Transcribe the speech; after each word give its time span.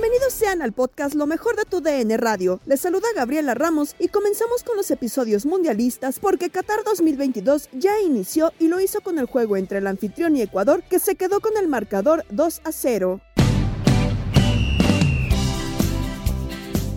Bienvenidos 0.00 0.32
sean 0.32 0.62
al 0.62 0.72
podcast 0.72 1.16
Lo 1.16 1.26
mejor 1.26 1.56
de 1.56 1.64
tu 1.64 1.80
DN 1.80 2.16
Radio. 2.18 2.60
Les 2.66 2.80
saluda 2.80 3.08
Gabriela 3.16 3.54
Ramos 3.54 3.96
y 3.98 4.06
comenzamos 4.06 4.62
con 4.62 4.76
los 4.76 4.92
episodios 4.92 5.44
mundialistas 5.44 6.20
porque 6.20 6.50
Qatar 6.50 6.84
2022 6.84 7.68
ya 7.72 7.98
inició 7.98 8.52
y 8.60 8.68
lo 8.68 8.80
hizo 8.80 9.00
con 9.00 9.18
el 9.18 9.26
juego 9.26 9.56
entre 9.56 9.78
el 9.78 9.88
anfitrión 9.88 10.36
y 10.36 10.42
Ecuador 10.42 10.84
que 10.88 11.00
se 11.00 11.16
quedó 11.16 11.40
con 11.40 11.56
el 11.56 11.66
marcador 11.66 12.24
2 12.30 12.60
a 12.62 12.70
0. 12.70 13.20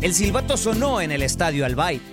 El 0.02 0.14
silbato 0.14 0.56
sonó 0.56 1.02
en 1.02 1.12
el 1.12 1.24
estadio 1.24 1.66
Albayt. 1.66 2.11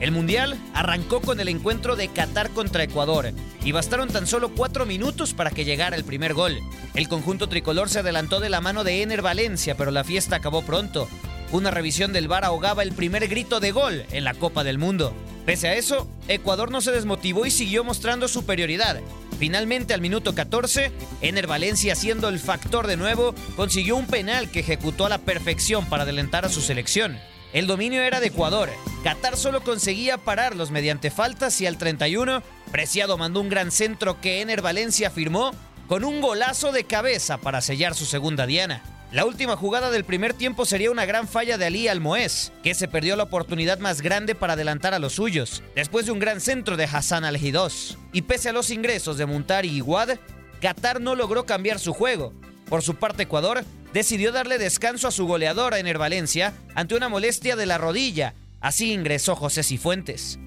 El 0.00 0.12
Mundial 0.12 0.56
arrancó 0.74 1.20
con 1.20 1.40
el 1.40 1.48
encuentro 1.48 1.96
de 1.96 2.08
Qatar 2.08 2.50
contra 2.50 2.84
Ecuador 2.84 3.32
y 3.64 3.72
bastaron 3.72 4.08
tan 4.08 4.26
solo 4.26 4.50
cuatro 4.54 4.86
minutos 4.86 5.34
para 5.34 5.50
que 5.50 5.64
llegara 5.64 5.96
el 5.96 6.04
primer 6.04 6.34
gol. 6.34 6.58
El 6.94 7.08
conjunto 7.08 7.48
tricolor 7.48 7.88
se 7.88 7.98
adelantó 7.98 8.38
de 8.38 8.48
la 8.48 8.60
mano 8.60 8.84
de 8.84 9.02
Ener 9.02 9.22
Valencia, 9.22 9.76
pero 9.76 9.90
la 9.90 10.04
fiesta 10.04 10.36
acabó 10.36 10.62
pronto. 10.62 11.08
Una 11.50 11.70
revisión 11.70 12.12
del 12.12 12.28
VAR 12.28 12.44
ahogaba 12.44 12.82
el 12.82 12.92
primer 12.92 13.26
grito 13.26 13.58
de 13.58 13.72
gol 13.72 14.04
en 14.12 14.22
la 14.22 14.34
Copa 14.34 14.62
del 14.62 14.78
Mundo. 14.78 15.14
Pese 15.46 15.68
a 15.68 15.74
eso, 15.74 16.06
Ecuador 16.28 16.70
no 16.70 16.80
se 16.80 16.92
desmotivó 16.92 17.46
y 17.46 17.50
siguió 17.50 17.82
mostrando 17.82 18.28
superioridad. 18.28 19.00
Finalmente, 19.38 19.94
al 19.94 20.00
minuto 20.00 20.34
14, 20.34 20.92
Ener 21.22 21.46
Valencia, 21.46 21.96
siendo 21.96 22.28
el 22.28 22.38
factor 22.38 22.86
de 22.86 22.98
nuevo, 22.98 23.34
consiguió 23.56 23.96
un 23.96 24.06
penal 24.06 24.50
que 24.50 24.60
ejecutó 24.60 25.06
a 25.06 25.08
la 25.08 25.18
perfección 25.18 25.86
para 25.86 26.02
adelantar 26.02 26.44
a 26.44 26.50
su 26.50 26.60
selección. 26.60 27.18
El 27.52 27.66
dominio 27.66 28.02
era 28.02 28.20
de 28.20 28.26
Ecuador. 28.26 28.68
Qatar 29.02 29.36
solo 29.36 29.62
conseguía 29.62 30.18
pararlos 30.18 30.70
mediante 30.70 31.10
faltas 31.10 31.60
y 31.60 31.66
al 31.66 31.78
31, 31.78 32.42
Preciado 32.70 33.16
mandó 33.16 33.40
un 33.40 33.48
gran 33.48 33.70
centro 33.70 34.20
que 34.20 34.42
Ener 34.42 34.60
Valencia 34.60 35.10
firmó 35.10 35.52
con 35.86 36.04
un 36.04 36.20
golazo 36.20 36.72
de 36.72 36.84
cabeza 36.84 37.38
para 37.38 37.62
sellar 37.62 37.94
su 37.94 38.04
segunda 38.04 38.46
diana. 38.46 38.82
La 39.10 39.24
última 39.24 39.56
jugada 39.56 39.90
del 39.90 40.04
primer 40.04 40.34
tiempo 40.34 40.66
sería 40.66 40.90
una 40.90 41.06
gran 41.06 41.26
falla 41.26 41.56
de 41.56 41.64
Ali 41.64 41.88
Almoez, 41.88 42.52
que 42.62 42.74
se 42.74 42.88
perdió 42.88 43.16
la 43.16 43.22
oportunidad 43.22 43.78
más 43.78 44.02
grande 44.02 44.34
para 44.34 44.52
adelantar 44.52 44.92
a 44.92 44.98
los 44.98 45.14
suyos, 45.14 45.62
después 45.74 46.04
de 46.04 46.12
un 46.12 46.18
gran 46.18 46.42
centro 46.42 46.76
de 46.76 46.84
Hassan 46.84 47.24
Al-Hidos. 47.24 47.96
Y 48.12 48.22
pese 48.22 48.50
a 48.50 48.52
los 48.52 48.68
ingresos 48.68 49.16
de 49.16 49.24
Muntari 49.24 49.70
y 49.70 49.80
Guad, 49.80 50.18
Qatar 50.60 51.00
no 51.00 51.14
logró 51.14 51.46
cambiar 51.46 51.78
su 51.78 51.94
juego. 51.94 52.34
Por 52.68 52.82
su 52.82 52.96
parte, 52.96 53.22
Ecuador 53.22 53.64
decidió 53.92 54.32
darle 54.32 54.58
descanso 54.58 55.08
a 55.08 55.12
su 55.12 55.26
goleador 55.26 55.74
Ener 55.74 55.98
Valencia 55.98 56.54
ante 56.74 56.94
una 56.94 57.08
molestia 57.08 57.56
de 57.56 57.66
la 57.66 57.78
rodilla. 57.78 58.34
Así 58.60 58.92
ingresó 58.92 59.36
José 59.36 59.62
Cifuentes. 59.62 60.38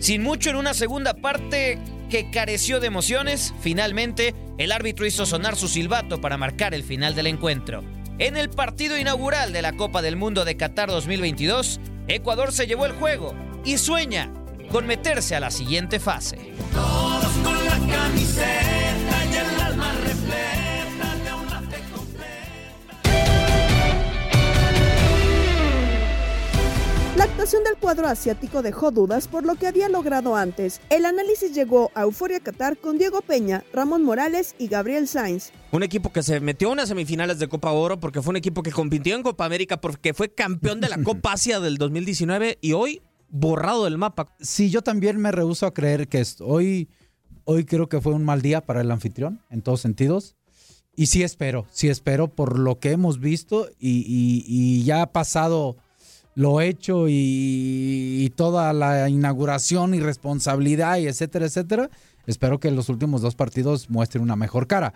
Sin 0.00 0.22
mucho 0.22 0.50
en 0.50 0.56
una 0.56 0.74
segunda 0.74 1.14
parte 1.14 1.78
que 2.08 2.30
careció 2.30 2.80
de 2.80 2.86
emociones, 2.86 3.52
finalmente 3.60 4.34
el 4.56 4.72
árbitro 4.72 5.06
hizo 5.06 5.26
sonar 5.26 5.56
su 5.56 5.68
silbato 5.68 6.20
para 6.20 6.36
marcar 6.36 6.74
el 6.74 6.84
final 6.84 7.14
del 7.14 7.26
encuentro. 7.26 7.82
En 8.18 8.36
el 8.36 8.48
partido 8.48 8.98
inaugural 8.98 9.52
de 9.52 9.62
la 9.62 9.74
Copa 9.74 10.02
del 10.02 10.16
Mundo 10.16 10.44
de 10.44 10.56
Qatar 10.56 10.88
2022, 10.88 11.80
Ecuador 12.08 12.52
se 12.52 12.66
llevó 12.66 12.86
el 12.86 12.92
juego 12.92 13.34
y 13.64 13.78
sueña 13.78 14.32
con 14.70 14.86
meterse 14.86 15.36
a 15.36 15.40
la 15.40 15.50
siguiente 15.50 16.00
fase. 16.00 16.52
Todos 16.72 17.32
con 17.44 17.64
la 17.64 17.96
camiseta 17.96 18.77
La 27.18 27.24
actuación 27.24 27.64
del 27.64 27.76
cuadro 27.76 28.06
asiático 28.06 28.62
dejó 28.62 28.92
dudas 28.92 29.26
por 29.26 29.44
lo 29.44 29.56
que 29.56 29.66
había 29.66 29.88
logrado 29.88 30.36
antes. 30.36 30.80
El 30.88 31.04
análisis 31.04 31.52
llegó 31.52 31.90
a 31.96 32.02
Euforia 32.02 32.38
Qatar 32.38 32.78
con 32.78 32.96
Diego 32.96 33.22
Peña, 33.22 33.64
Ramón 33.72 34.04
Morales 34.04 34.54
y 34.56 34.68
Gabriel 34.68 35.08
Sainz. 35.08 35.50
Un 35.72 35.82
equipo 35.82 36.12
que 36.12 36.22
se 36.22 36.38
metió 36.38 36.68
a 36.68 36.72
unas 36.72 36.88
semifinales 36.88 37.40
de 37.40 37.48
Copa 37.48 37.72
Oro 37.72 37.98
porque 37.98 38.22
fue 38.22 38.30
un 38.30 38.36
equipo 38.36 38.62
que 38.62 38.70
compitió 38.70 39.16
en 39.16 39.24
Copa 39.24 39.44
América 39.44 39.80
porque 39.80 40.14
fue 40.14 40.32
campeón 40.32 40.80
de 40.80 40.88
la 40.90 40.98
Copa 41.02 41.32
Asia 41.32 41.58
del 41.58 41.76
2019 41.76 42.58
y 42.60 42.72
hoy 42.72 43.02
borrado 43.28 43.84
del 43.84 43.98
mapa. 43.98 44.28
Sí, 44.38 44.70
yo 44.70 44.82
también 44.82 45.16
me 45.18 45.32
rehuso 45.32 45.66
a 45.66 45.74
creer 45.74 46.06
que 46.06 46.20
esto, 46.20 46.46
hoy, 46.46 46.88
hoy 47.44 47.64
creo 47.64 47.88
que 47.88 48.00
fue 48.00 48.12
un 48.14 48.24
mal 48.24 48.42
día 48.42 48.64
para 48.64 48.80
el 48.80 48.90
anfitrión 48.92 49.42
en 49.50 49.62
todos 49.62 49.80
sentidos. 49.80 50.36
Y 50.94 51.06
sí 51.06 51.24
espero, 51.24 51.66
sí 51.72 51.88
espero 51.88 52.28
por 52.28 52.58
lo 52.60 52.78
que 52.78 52.92
hemos 52.92 53.18
visto 53.18 53.68
y, 53.78 53.98
y- 54.06 54.44
y 54.46 54.84
ya 54.84 55.02
ha 55.02 55.12
pasado 55.12 55.76
lo 56.38 56.60
hecho 56.60 57.06
y, 57.08 58.32
toda 58.36 58.72
la 58.72 59.08
inauguración 59.08 59.92
y 59.94 59.98
responsabilidad 59.98 60.98
y 60.98 61.08
etcétera, 61.08 61.46
etcétera. 61.46 61.90
Espero 62.26 62.60
que 62.60 62.70
los 62.70 62.88
últimos 62.88 63.22
dos 63.22 63.34
partidos 63.34 63.90
muestren 63.90 64.22
una 64.22 64.36
mejor 64.36 64.68
cara. 64.68 64.94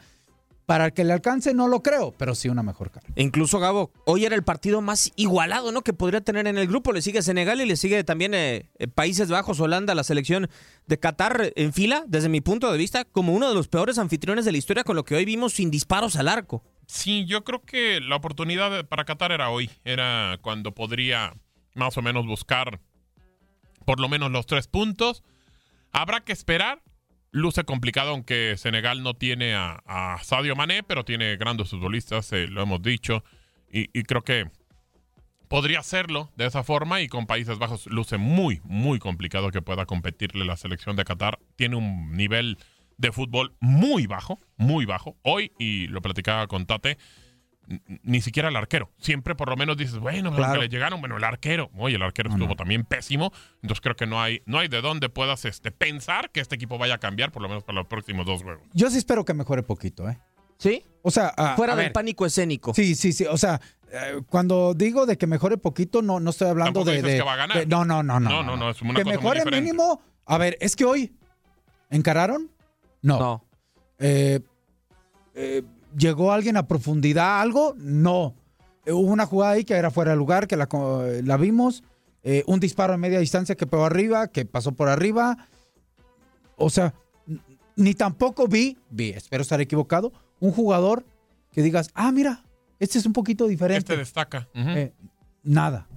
Para 0.66 0.86
el 0.86 0.92
que 0.92 1.02
le 1.02 1.12
alcance 1.12 1.52
no 1.52 1.66
lo 1.66 1.82
creo, 1.82 2.14
pero 2.16 2.36
sí 2.36 2.48
una 2.48 2.62
mejor 2.62 2.92
cara. 2.92 3.08
Incluso 3.16 3.58
Gabo, 3.58 3.90
hoy 4.06 4.24
era 4.24 4.36
el 4.36 4.44
partido 4.44 4.80
más 4.82 5.10
igualado, 5.16 5.72
¿no? 5.72 5.82
Que 5.82 5.92
podría 5.92 6.20
tener 6.20 6.46
en 6.46 6.58
el 6.58 6.68
grupo. 6.68 6.92
Le 6.92 7.02
sigue 7.02 7.22
Senegal 7.22 7.60
y 7.60 7.66
le 7.66 7.74
sigue 7.74 8.04
también 8.04 8.34
eh, 8.34 8.70
eh, 8.78 8.86
Países 8.86 9.28
Bajos, 9.28 9.58
Holanda, 9.58 9.96
la 9.96 10.04
selección 10.04 10.48
de 10.86 10.98
Qatar 11.00 11.52
en 11.56 11.72
fila, 11.72 12.04
desde 12.06 12.28
mi 12.28 12.40
punto 12.40 12.70
de 12.70 12.78
vista, 12.78 13.04
como 13.04 13.34
uno 13.34 13.48
de 13.48 13.56
los 13.56 13.66
peores 13.66 13.98
anfitriones 13.98 14.44
de 14.44 14.52
la 14.52 14.58
historia 14.58 14.84
con 14.84 14.94
lo 14.94 15.04
que 15.04 15.16
hoy 15.16 15.24
vimos 15.24 15.54
sin 15.54 15.72
disparos 15.72 16.14
al 16.14 16.28
arco. 16.28 16.62
Sí, 16.92 17.24
yo 17.24 17.42
creo 17.42 17.62
que 17.62 18.00
la 18.02 18.16
oportunidad 18.16 18.86
para 18.86 19.06
Qatar 19.06 19.32
era 19.32 19.48
hoy. 19.48 19.70
Era 19.82 20.38
cuando 20.42 20.74
podría 20.74 21.32
más 21.74 21.96
o 21.96 22.02
menos 22.02 22.26
buscar 22.26 22.80
por 23.86 23.98
lo 23.98 24.10
menos 24.10 24.30
los 24.30 24.44
tres 24.44 24.68
puntos. 24.68 25.24
Habrá 25.90 26.20
que 26.20 26.32
esperar. 26.32 26.82
Luce 27.30 27.64
complicado, 27.64 28.10
aunque 28.10 28.56
Senegal 28.58 29.02
no 29.02 29.14
tiene 29.14 29.54
a, 29.54 30.18
Sadio 30.22 30.54
Mané, 30.54 30.82
pero 30.82 31.02
tiene 31.02 31.36
grandes 31.38 31.70
futbolistas, 31.70 32.30
eh, 32.34 32.46
lo 32.46 32.62
hemos 32.62 32.82
dicho. 32.82 33.24
Y, 33.72 33.88
y 33.98 34.02
creo 34.02 34.20
que 34.20 34.50
podría 35.48 35.80
hacerlo 35.80 36.30
de 36.36 36.44
esa 36.44 36.62
forma. 36.62 37.00
Y 37.00 37.08
con 37.08 37.26
Países 37.26 37.58
Bajos 37.58 37.86
luce 37.86 38.18
muy, 38.18 38.60
muy 38.64 38.98
complicado 38.98 39.50
que 39.50 39.62
pueda 39.62 39.86
competirle 39.86 40.44
la 40.44 40.58
selección 40.58 40.94
de 40.96 41.06
Qatar. 41.06 41.38
Tiene 41.56 41.76
un 41.76 42.12
nivel 42.12 42.58
de 42.98 43.12
fútbol 43.12 43.54
muy 43.60 44.06
bajo, 44.06 44.38
muy 44.56 44.84
bajo. 44.86 45.16
Hoy, 45.22 45.52
y 45.58 45.86
lo 45.88 46.00
platicaba 46.02 46.46
con 46.46 46.66
Tate, 46.66 46.98
ni 48.02 48.20
siquiera 48.20 48.48
el 48.48 48.56
arquero. 48.56 48.90
Siempre 48.98 49.34
por 49.34 49.48
lo 49.48 49.56
menos 49.56 49.76
dices, 49.76 49.98
bueno, 49.98 50.30
pero 50.30 50.42
Claro. 50.42 50.54
que 50.54 50.66
le 50.66 50.68
llegaron, 50.68 51.00
bueno, 51.00 51.16
el 51.16 51.24
arquero. 51.24 51.70
Oye, 51.76 51.96
el 51.96 52.02
arquero 52.02 52.30
estuvo 52.30 52.48
no. 52.48 52.56
también 52.56 52.84
pésimo. 52.84 53.32
Entonces 53.62 53.80
creo 53.80 53.94
que 53.96 54.06
no 54.06 54.20
hay, 54.20 54.42
no 54.46 54.58
hay 54.58 54.68
de 54.68 54.80
dónde 54.80 55.08
puedas 55.08 55.44
este, 55.44 55.70
pensar 55.70 56.30
que 56.30 56.40
este 56.40 56.56
equipo 56.56 56.76
vaya 56.76 56.94
a 56.94 56.98
cambiar, 56.98 57.30
por 57.32 57.40
lo 57.42 57.48
menos 57.48 57.62
para 57.64 57.76
los 57.78 57.86
próximos 57.86 58.26
dos 58.26 58.42
juegos. 58.42 58.62
Yo 58.74 58.90
sí 58.90 58.98
espero 58.98 59.24
que 59.24 59.32
mejore 59.34 59.62
poquito, 59.62 60.08
¿eh? 60.08 60.18
¿Sí? 60.58 60.84
O 61.02 61.10
sea, 61.10 61.32
Fuera 61.56 61.74
del 61.74 61.86
ver, 61.86 61.92
pánico 61.92 62.24
escénico. 62.26 62.72
Sí, 62.74 62.94
sí, 62.94 63.12
sí. 63.12 63.24
O 63.26 63.36
sea, 63.36 63.60
eh, 63.90 64.20
cuando 64.28 64.74
digo 64.74 65.06
de 65.06 65.18
que 65.18 65.26
mejore 65.26 65.56
poquito, 65.56 66.02
no, 66.02 66.20
no 66.20 66.30
estoy 66.30 66.48
hablando 66.48 66.84
de, 66.84 66.92
dices 66.96 67.10
de- 67.12 67.16
que 67.18 67.22
va 67.24 67.32
a 67.32 67.36
ganar. 67.36 67.58
de- 67.58 67.66
no, 67.66 67.84
no, 67.84 68.02
no, 68.04 68.20
no. 68.20 68.28
No, 68.30 68.42
no, 68.44 68.56
no, 68.56 68.70
es 68.70 68.80
una 68.82 68.94
que 68.94 69.02
cosa 69.02 69.16
mejore 69.16 69.50
mínimo. 69.50 70.00
A 70.26 70.38
ver, 70.38 70.56
es 70.60 70.76
que 70.76 70.84
hoy 70.84 71.12
encararon. 71.90 72.50
No. 73.02 73.18
No. 73.18 73.44
Eh, 73.98 74.40
eh, 75.34 75.62
llegó 75.96 76.32
alguien 76.32 76.56
a 76.56 76.66
profundidad, 76.66 77.40
algo. 77.40 77.74
No. 77.76 78.34
Eh, 78.84 78.92
hubo 78.92 79.10
una 79.12 79.26
jugada 79.26 79.52
ahí 79.52 79.64
que 79.64 79.74
era 79.74 79.90
fuera 79.90 80.12
de 80.12 80.16
lugar, 80.16 80.46
que 80.46 80.56
la, 80.56 81.36
vimos. 81.36 81.82
Eh, 82.24 82.44
un 82.46 82.60
disparo 82.60 82.94
a 82.94 82.96
media 82.96 83.18
distancia 83.18 83.56
que 83.56 83.66
pegó 83.66 83.84
arriba, 83.84 84.28
que 84.28 84.44
pasó 84.44 84.72
por 84.72 84.88
arriba. 84.88 85.48
O 86.56 86.70
sea, 86.70 86.94
ni 87.76 87.94
tampoco 87.94 88.46
vi, 88.46 88.78
vi, 88.90 89.10
espero 89.10 89.42
estar 89.42 89.60
equivocado, 89.60 90.12
un 90.40 90.52
jugador 90.52 91.04
que 91.50 91.62
digas, 91.62 91.90
ah, 91.94 92.12
mira, 92.12 92.44
este 92.78 92.98
es 92.98 93.06
un 93.06 93.12
poquito 93.12 93.46
diferente. 93.46 93.92
Este 93.92 93.96
destaca. 93.96 94.48
Eh, 94.54 94.92
nada. 95.42 95.88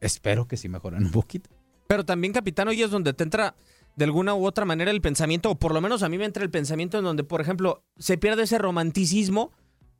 Espero 0.00 0.46
que 0.46 0.56
sí 0.56 0.68
mejoren 0.68 1.04
un 1.04 1.10
poquito. 1.10 1.50
Pero 1.86 2.04
también, 2.04 2.32
capitán, 2.32 2.68
hoy 2.68 2.82
es 2.82 2.90
donde 2.90 3.12
te 3.12 3.24
entra 3.24 3.54
de 3.96 4.04
alguna 4.04 4.34
u 4.34 4.44
otra 4.46 4.64
manera 4.64 4.90
el 4.90 5.00
pensamiento, 5.00 5.50
o 5.50 5.58
por 5.58 5.72
lo 5.72 5.80
menos 5.80 6.02
a 6.02 6.08
mí 6.08 6.18
me 6.18 6.24
entra 6.24 6.42
el 6.42 6.50
pensamiento 6.50 6.98
en 6.98 7.04
donde, 7.04 7.24
por 7.24 7.40
ejemplo, 7.40 7.84
se 7.98 8.18
pierde 8.18 8.44
ese 8.44 8.58
romanticismo 8.58 9.52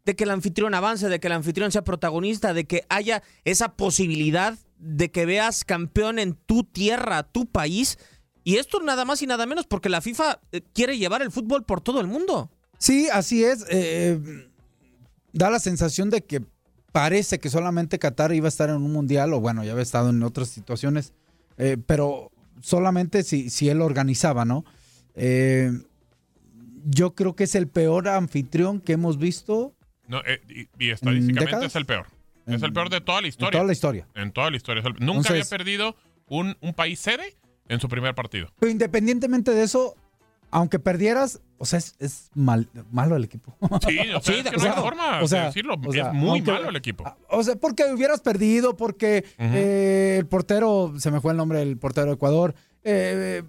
de 0.04 0.16
que 0.16 0.24
el 0.24 0.30
anfitrión 0.30 0.74
avance, 0.74 1.08
de 1.08 1.20
que 1.20 1.28
el 1.28 1.32
anfitrión 1.32 1.72
sea 1.72 1.82
protagonista, 1.82 2.52
de 2.52 2.66
que 2.66 2.84
haya 2.88 3.22
esa 3.44 3.74
posibilidad 3.76 4.58
de 4.78 5.10
que 5.10 5.24
veas 5.24 5.64
campeón 5.64 6.18
en 6.18 6.34
tu 6.34 6.64
tierra, 6.64 7.22
tu 7.22 7.46
país. 7.46 7.98
Y 8.42 8.56
esto 8.56 8.80
nada 8.80 9.04
más 9.04 9.22
y 9.22 9.26
nada 9.26 9.46
menos 9.46 9.66
porque 9.66 9.88
la 9.88 10.02
FIFA 10.02 10.40
eh, 10.52 10.60
quiere 10.74 10.98
llevar 10.98 11.22
el 11.22 11.30
fútbol 11.30 11.64
por 11.64 11.80
todo 11.80 12.00
el 12.00 12.06
mundo. 12.06 12.50
Sí, 12.78 13.08
así 13.10 13.44
es. 13.44 13.64
eh, 13.70 14.18
da 15.32 15.50
la 15.50 15.58
sensación 15.58 16.10
de 16.10 16.22
que 16.22 16.42
parece 16.92 17.40
que 17.40 17.50
solamente 17.50 17.98
Qatar 17.98 18.32
iba 18.32 18.46
a 18.46 18.48
estar 18.48 18.70
en 18.70 18.76
un 18.76 18.92
mundial, 18.92 19.32
o 19.32 19.40
bueno, 19.40 19.64
ya 19.64 19.72
había 19.72 19.82
estado 19.82 20.10
en 20.10 20.22
otras 20.22 20.48
situaciones, 20.48 21.12
eh, 21.58 21.76
pero 21.86 22.30
solamente 22.64 23.22
si, 23.22 23.50
si 23.50 23.68
él 23.68 23.82
organizaba, 23.82 24.44
¿no? 24.46 24.64
Eh, 25.14 25.70
yo 26.86 27.14
creo 27.14 27.36
que 27.36 27.44
es 27.44 27.54
el 27.54 27.68
peor 27.68 28.08
anfitrión 28.08 28.80
que 28.80 28.94
hemos 28.94 29.18
visto 29.18 29.74
No, 30.08 30.20
eh, 30.26 30.40
y, 30.48 30.86
y 30.86 30.90
estadísticamente 30.90 31.66
es 31.66 31.76
el 31.76 31.86
peor. 31.86 32.06
Es 32.46 32.62
el 32.62 32.72
peor 32.72 32.90
de 32.90 33.00
toda 33.00 33.20
la 33.22 33.26
en 33.26 33.30
historia. 33.30 33.50
toda 33.52 33.64
la 33.64 33.72
historia. 33.72 34.06
En 34.14 34.32
toda 34.32 34.50
la 34.50 34.56
historia. 34.56 34.82
Nunca 34.82 34.98
Entonces- 35.00 35.30
había 35.30 35.44
perdido 35.44 35.96
un, 36.26 36.56
un 36.60 36.74
país 36.74 36.98
sede 37.00 37.36
en 37.68 37.80
su 37.80 37.88
primer 37.88 38.14
partido. 38.14 38.48
Pero 38.58 38.70
independientemente 38.72 39.50
de 39.52 39.62
eso, 39.62 39.94
aunque 40.54 40.78
perdieras, 40.78 41.40
o 41.58 41.66
sea, 41.66 41.78
es, 41.80 41.96
es 41.98 42.30
mal, 42.34 42.68
malo 42.90 43.16
el 43.16 43.24
equipo. 43.24 43.56
Sí, 43.86 43.98
o 44.14 44.20
sea, 44.20 44.34
Sí, 44.34 44.40
es 44.44 44.50
que 44.50 44.56
no 44.56 44.62
hay 44.64 44.70
forma 44.80 45.20
O 45.22 45.28
sea, 45.28 45.40
de 45.40 45.46
decirlo. 45.46 45.74
o 45.86 45.92
sea, 45.92 46.08
es 46.08 46.12
muy 46.14 46.38
aunque- 46.38 46.52
malo 46.52 46.68
el 46.70 46.76
equipo. 46.76 47.04
O 47.28 47.42
sea, 47.42 47.56
porque 47.56 47.84
hubieras 47.92 48.20
perdido, 48.20 48.76
porque 48.76 49.24
eh, 49.38 50.16
el 50.18 50.26
portero, 50.26 50.94
se 50.98 51.10
me 51.10 51.20
fue 51.20 51.32
el 51.32 51.36
nombre 51.36 51.58
del 51.58 51.76
portero 51.76 52.06
de 52.06 52.12
Ecuador, 52.14 52.54
eh, 52.84 53.42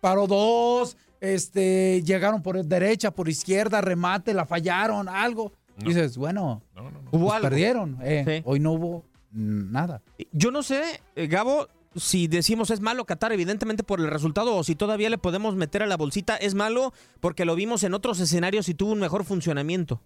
paró 0.00 0.26
dos, 0.26 0.96
este, 1.20 2.02
llegaron 2.04 2.42
por 2.42 2.62
derecha, 2.64 3.10
por 3.10 3.28
izquierda, 3.28 3.80
remate, 3.80 4.34
la 4.34 4.46
fallaron, 4.46 5.08
algo. 5.08 5.52
No. 5.76 5.88
Dices, 5.88 6.16
bueno, 6.18 6.62
No, 6.74 6.82
no, 6.84 6.90
no. 6.90 7.08
Hubo 7.12 7.24
pues 7.26 7.34
algo. 7.36 7.48
perdieron. 7.48 7.98
eh, 8.02 8.22
Sí. 8.26 8.42
Hoy 8.44 8.60
no 8.60 8.72
hubo 8.72 9.04
nada. 9.32 10.02
Yo 10.32 10.50
no 10.50 10.62
sé, 10.62 10.82
eh, 11.16 11.26
Gabo, 11.26 11.68
si 11.96 12.28
decimos 12.28 12.70
es 12.70 12.80
malo 12.80 13.04
Qatar, 13.04 13.32
evidentemente 13.32 13.82
por 13.82 14.00
el 14.00 14.08
resultado, 14.08 14.54
o 14.56 14.64
si 14.64 14.74
todavía 14.76 15.10
le 15.10 15.18
podemos 15.18 15.54
meter 15.56 15.82
a 15.82 15.86
la 15.86 15.96
bolsita, 15.96 16.36
es 16.36 16.54
malo 16.54 16.92
porque 17.20 17.44
lo 17.44 17.54
vimos 17.56 17.82
en 17.82 17.94
otros 17.94 18.20
escenarios 18.20 18.68
y 18.68 18.74
tuvo 18.74 18.92
un 18.92 19.00
mejor 19.00 19.24
funcionamiento. 19.24 20.00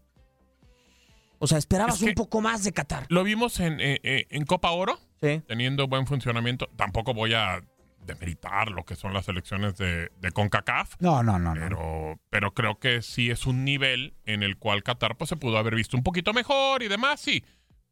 O 1.38 1.46
sea, 1.46 1.58
esperabas 1.58 1.96
Es 1.96 2.00
que- 2.02 2.08
un 2.10 2.14
poco 2.14 2.40
más 2.40 2.64
de 2.64 2.72
Qatar. 2.72 3.06
Lo 3.10 3.22
vimos 3.24 3.60
en, 3.60 3.80
eh, 3.80 4.00
eh, 4.02 4.26
en 4.30 4.44
Copa 4.46 4.70
Oro, 4.70 4.98
Sí. 5.20 5.42
teniendo 5.46 5.86
buen 5.88 6.06
funcionamiento. 6.06 6.68
Tampoco 6.76 7.12
voy 7.12 7.34
a 7.34 7.62
demeritar 8.06 8.70
lo 8.70 8.84
que 8.84 8.96
son 8.96 9.12
las 9.14 9.28
elecciones 9.28 9.76
de, 9.76 10.10
de 10.20 10.30
CONCACAF. 10.32 10.96
No, 11.00 11.22
no, 11.22 11.38
no, 11.38 11.54
no. 11.54 11.60
Pero, 11.60 12.20
pero 12.30 12.54
creo 12.54 12.78
que 12.78 13.02
sí 13.02 13.30
es 13.30 13.46
un 13.46 13.64
nivel 13.64 14.14
en 14.26 14.42
el 14.42 14.56
cual 14.58 14.82
Qatar 14.82 15.16
pues, 15.16 15.28
se 15.30 15.36
pudo 15.36 15.56
haber 15.58 15.74
visto 15.74 15.96
un 15.96 16.02
poquito 16.02 16.32
mejor 16.32 16.82
y 16.82 16.88
demás, 16.88 17.20
sí. 17.20 17.42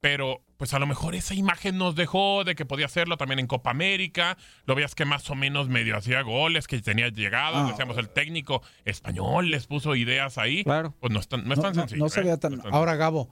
Pero 0.03 0.43
pues 0.57 0.75
a 0.75 0.81
lo 0.81 0.87
mejor 0.89 1.15
esa 1.15 1.33
imagen 1.33 1.79
nos 1.79 1.95
dejó 1.95 2.43
de 2.43 2.57
que 2.57 2.67
podía 2.67 2.87
hacerlo 2.87 3.17
también 3.17 3.39
en 3.39 3.47
Copa 3.47 3.71
América. 3.71 4.37
Lo 4.67 4.75
veías 4.75 4.97
que 4.97 5.05
más 5.05 5.31
o 5.31 5.37
menos 5.37 5.69
medio 5.69 5.97
hacía 5.97 6.23
goles, 6.23 6.67
que 6.67 6.81
tenía 6.83 7.09
llegadas. 7.09 7.67
Ah. 7.67 7.69
Decíamos, 7.71 7.97
el 7.99 8.09
técnico 8.09 8.63
español 8.85 9.53
les 9.53 9.69
puso 9.69 9.95
ideas 9.95 10.39
ahí. 10.39 10.65
Claro. 10.65 10.93
Pues 10.99 11.13
no 11.13 11.21
es 11.21 11.29
tan, 11.29 11.45
no 11.47 11.55
es 11.55 11.61
tan 11.61 11.73
no, 11.73 11.83
sencillo. 11.83 12.03
no 12.03 12.09
se 12.09 12.19
¿eh? 12.19 12.23
veía 12.25 12.37
tan. 12.37 12.61
Ahora, 12.73 12.97
Gabo, 12.97 13.29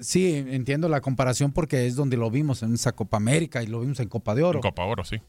sí, 0.00 0.34
entiendo 0.34 0.88
la 0.88 1.02
comparación 1.02 1.52
porque 1.52 1.86
es 1.86 1.94
donde 1.94 2.16
lo 2.16 2.30
vimos 2.30 2.62
en 2.62 2.72
esa 2.72 2.92
Copa 2.92 3.18
América 3.18 3.62
y 3.62 3.66
lo 3.66 3.80
vimos 3.80 4.00
en 4.00 4.08
Copa 4.08 4.34
de. 4.34 4.42
Oro. 4.42 4.60
En 4.60 4.62
Copa 4.62 4.84
Oro, 4.86 5.04
sí. 5.04 5.20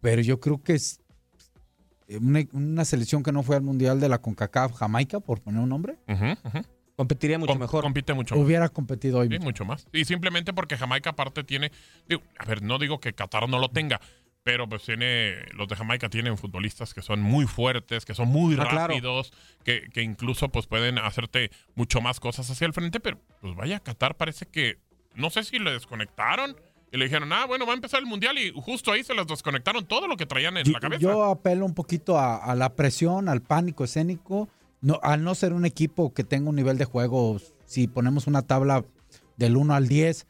Pero 0.00 0.22
yo 0.22 0.38
creo 0.38 0.62
que 0.62 0.74
es 0.74 1.00
una, 2.20 2.44
una 2.52 2.84
selección 2.84 3.24
que 3.24 3.32
no 3.32 3.42
fue 3.42 3.56
al 3.56 3.62
Mundial 3.62 3.98
de 3.98 4.08
la 4.08 4.18
CONCACAF, 4.18 4.74
Jamaica, 4.74 5.18
por 5.18 5.40
poner 5.40 5.60
un 5.60 5.68
nombre, 5.70 5.98
Ujú, 6.06 6.24
ujú. 6.44 6.64
Competiría 6.98 7.38
mucho 7.38 7.52
Com- 7.52 7.60
mejor. 7.60 7.82
Compite 7.84 8.12
mucho 8.12 8.34
más. 8.34 8.44
hubiera 8.44 8.68
competido 8.68 9.20
hoy. 9.20 9.28
Sí, 9.28 9.38
mucho 9.38 9.64
más. 9.64 9.86
Y 9.92 10.04
simplemente 10.04 10.52
porque 10.52 10.76
Jamaica 10.76 11.10
aparte 11.10 11.44
tiene, 11.44 11.70
digo, 12.08 12.22
a 12.36 12.44
ver, 12.44 12.60
no 12.60 12.76
digo 12.80 12.98
que 12.98 13.12
Qatar 13.12 13.48
no 13.48 13.60
lo 13.60 13.68
tenga, 13.68 14.00
pero 14.42 14.68
pues 14.68 14.82
tiene, 14.82 15.36
los 15.54 15.68
de 15.68 15.76
Jamaica 15.76 16.08
tienen 16.08 16.36
futbolistas 16.36 16.94
que 16.94 17.00
son 17.02 17.20
muy 17.22 17.46
fuertes, 17.46 18.04
que 18.04 18.14
son 18.14 18.26
muy 18.28 18.54
Ah, 18.58 18.66
claro. 18.68 18.88
rápidos, 18.88 19.32
que, 19.62 19.88
que 19.92 20.02
incluso 20.02 20.48
pues 20.48 20.66
pueden 20.66 20.98
hacerte 20.98 21.52
mucho 21.76 22.00
más 22.00 22.18
cosas 22.18 22.50
hacia 22.50 22.66
el 22.66 22.72
frente, 22.72 22.98
pero 22.98 23.20
pues 23.40 23.54
vaya, 23.54 23.78
Qatar 23.78 24.16
parece 24.16 24.46
que, 24.46 24.78
no 25.14 25.30
sé 25.30 25.44
si 25.44 25.60
le 25.60 25.70
desconectaron 25.70 26.56
y 26.90 26.96
le 26.96 27.04
dijeron, 27.04 27.32
ah, 27.32 27.46
bueno, 27.46 27.64
va 27.64 27.72
a 27.72 27.76
empezar 27.76 28.00
el 28.00 28.06
mundial 28.06 28.36
y 28.38 28.50
justo 28.56 28.90
ahí 28.90 29.04
se 29.04 29.14
les 29.14 29.26
desconectaron 29.28 29.84
todo 29.86 30.08
lo 30.08 30.16
que 30.16 30.26
traían 30.26 30.56
en 30.56 30.64
Yo, 30.64 30.72
la 30.72 30.80
cabeza. 30.80 31.00
yo 31.00 31.24
apelo 31.26 31.64
un 31.64 31.74
poquito 31.74 32.18
a, 32.18 32.38
a 32.38 32.56
la 32.56 32.74
presión, 32.74 33.28
al 33.28 33.40
pánico 33.42 33.84
escénico. 33.84 34.48
No, 34.80 35.00
al 35.02 35.24
no 35.24 35.34
ser 35.34 35.52
un 35.52 35.64
equipo 35.64 36.12
que 36.14 36.24
tenga 36.24 36.50
un 36.50 36.56
nivel 36.56 36.78
de 36.78 36.84
juego, 36.84 37.38
si 37.66 37.88
ponemos 37.88 38.26
una 38.26 38.42
tabla 38.42 38.84
del 39.36 39.56
1 39.56 39.74
al 39.74 39.88
10, 39.88 40.26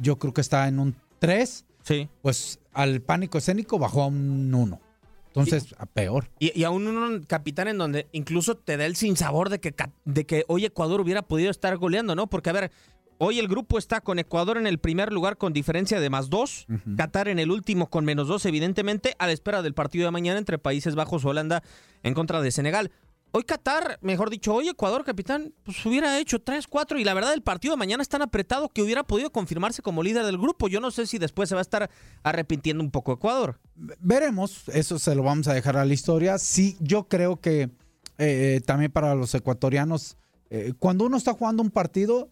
yo 0.00 0.16
creo 0.18 0.32
que 0.32 0.40
está 0.40 0.68
en 0.68 0.78
un 0.78 0.96
3, 1.18 1.64
Sí. 1.82 2.08
pues 2.22 2.60
al 2.72 3.00
pánico 3.00 3.38
escénico 3.38 3.78
bajó 3.78 4.02
a 4.02 4.06
un 4.06 4.54
1. 4.54 4.80
Entonces, 5.28 5.74
a 5.78 5.86
peor. 5.86 6.28
Y, 6.40 6.58
y 6.58 6.64
aún 6.64 6.86
un 6.88 7.22
capitán 7.22 7.68
en 7.68 7.78
donde 7.78 8.08
incluso 8.12 8.56
te 8.56 8.76
da 8.76 8.84
el 8.86 8.96
sinsabor 8.96 9.48
de 9.48 9.60
que, 9.60 9.72
de 10.04 10.26
que 10.26 10.44
hoy 10.48 10.64
Ecuador 10.64 11.00
hubiera 11.00 11.22
podido 11.22 11.50
estar 11.52 11.76
goleando, 11.76 12.16
¿no? 12.16 12.26
Porque, 12.28 12.50
a 12.50 12.52
ver, 12.52 12.72
hoy 13.18 13.38
el 13.38 13.46
grupo 13.46 13.78
está 13.78 14.00
con 14.00 14.18
Ecuador 14.18 14.56
en 14.56 14.66
el 14.66 14.78
primer 14.78 15.12
lugar 15.12 15.36
con 15.36 15.52
diferencia 15.52 16.00
de 16.00 16.10
más 16.10 16.30
dos. 16.30 16.66
Qatar 16.96 17.28
en 17.28 17.38
el 17.38 17.52
último 17.52 17.88
con 17.88 18.04
menos 18.04 18.26
dos, 18.26 18.44
evidentemente, 18.44 19.14
a 19.20 19.26
la 19.26 19.32
espera 19.32 19.62
del 19.62 19.72
partido 19.74 20.04
de 20.06 20.10
mañana 20.10 20.38
entre 20.38 20.58
Países 20.58 20.96
Bajos 20.96 21.24
Holanda 21.24 21.62
en 22.02 22.14
contra 22.14 22.40
de 22.42 22.50
Senegal. 22.50 22.90
Hoy 23.32 23.44
Qatar, 23.44 23.98
mejor 24.02 24.28
dicho, 24.28 24.52
hoy 24.52 24.68
Ecuador, 24.68 25.04
capitán, 25.04 25.54
pues 25.62 25.84
hubiera 25.86 26.18
hecho 26.18 26.44
3-4 26.44 26.98
y 27.00 27.04
la 27.04 27.14
verdad 27.14 27.32
el 27.32 27.42
partido 27.42 27.74
de 27.74 27.78
mañana 27.78 28.02
es 28.02 28.08
tan 28.08 28.22
apretado 28.22 28.68
que 28.68 28.82
hubiera 28.82 29.04
podido 29.04 29.30
confirmarse 29.30 29.82
como 29.82 30.02
líder 30.02 30.24
del 30.26 30.36
grupo. 30.36 30.68
Yo 30.68 30.80
no 30.80 30.90
sé 30.90 31.06
si 31.06 31.18
después 31.18 31.48
se 31.48 31.54
va 31.54 31.60
a 31.60 31.62
estar 31.62 31.90
arrepintiendo 32.24 32.82
un 32.82 32.90
poco 32.90 33.12
Ecuador. 33.12 33.60
Veremos, 33.74 34.68
eso 34.70 34.98
se 34.98 35.14
lo 35.14 35.22
vamos 35.22 35.46
a 35.46 35.54
dejar 35.54 35.76
a 35.76 35.84
la 35.84 35.94
historia. 35.94 36.38
Sí, 36.38 36.76
yo 36.80 37.06
creo 37.06 37.40
que 37.40 37.70
eh, 38.18 38.60
también 38.66 38.90
para 38.90 39.14
los 39.14 39.32
ecuatorianos 39.34 40.16
eh, 40.50 40.72
cuando 40.80 41.04
uno 41.06 41.16
está 41.16 41.32
jugando 41.32 41.62
un 41.62 41.70
partido, 41.70 42.30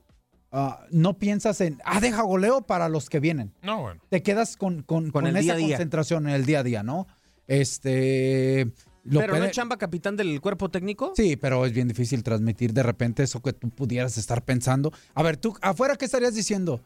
ah, 0.50 0.85
no 0.90 1.17
piensas 1.19 1.61
en, 1.61 1.78
ah, 1.85 2.00
deja 2.00 2.23
goleo 2.23 2.62
para 2.62 2.88
los 2.88 3.09
que 3.09 3.21
vienen. 3.21 3.55
No, 3.62 3.83
bueno. 3.83 4.00
Te 4.09 4.25
quedas 4.25 4.57
con, 4.57 4.83
con, 4.83 5.12
Con 5.12 5.23
con 5.23 5.26
el 5.28 5.37
esa 5.37 5.43
día 5.43 5.52
a 5.55 5.57
día. 5.57 5.69
concentración 5.76 6.28
en 6.28 6.35
el 6.35 6.45
día 6.45 6.59
a 6.59 6.62
día, 6.64 6.83
¿no? 6.83 7.07
Este. 7.47 8.67
Lo 9.05 9.21
Pero 9.21 9.38
no 9.38 9.45
es 9.45 9.52
chamba 9.52 9.76
capitán 9.76 10.17
del 10.17 10.40
cuerpo 10.40 10.69
técnico. 10.69 11.12
Sí, 11.17 11.37
pero 11.37 11.64
es 11.64 11.73
bien 11.73 11.88
difícil 11.88 12.23
transmitir 12.23 12.73
de 12.73 12.83
repente 12.83 13.23
eso 13.23 13.40
que 13.40 13.52
tú 13.52 13.71
pudieras 13.71 14.19
estar 14.19 14.45
pensando. 14.45 14.93
A 15.14 15.23
ver, 15.23 15.37
tú, 15.37 15.57
afuera, 15.62 15.97
¿qué 15.97 16.05
estarías 16.05 16.35
diciendo? 16.35 16.81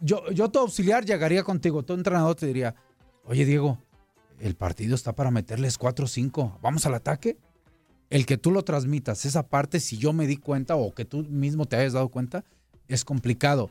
Yo, 0.00 0.30
yo 0.30 0.48
tu 0.48 0.60
auxiliar 0.60 1.04
llegaría 1.04 1.42
contigo, 1.42 1.82
tu 1.82 1.94
entrenador 1.94 2.36
te 2.36 2.46
diría, 2.46 2.74
oye 3.24 3.44
Diego, 3.44 3.78
el 4.38 4.54
partido 4.54 4.94
está 4.94 5.12
para 5.14 5.30
meterles 5.30 5.78
4 5.78 6.04
o 6.04 6.08
5, 6.08 6.58
vamos 6.62 6.86
al 6.86 6.94
ataque. 6.94 7.36
El 8.10 8.24
que 8.24 8.38
tú 8.38 8.50
lo 8.50 8.62
transmitas, 8.62 9.26
esa 9.26 9.48
parte, 9.48 9.80
si 9.80 9.98
yo 9.98 10.12
me 10.12 10.26
di 10.26 10.38
cuenta 10.38 10.76
o 10.76 10.94
que 10.94 11.04
tú 11.04 11.24
mismo 11.24 11.66
te 11.66 11.76
hayas 11.76 11.92
dado 11.92 12.08
cuenta, 12.08 12.44
es 12.86 13.04
complicado. 13.04 13.70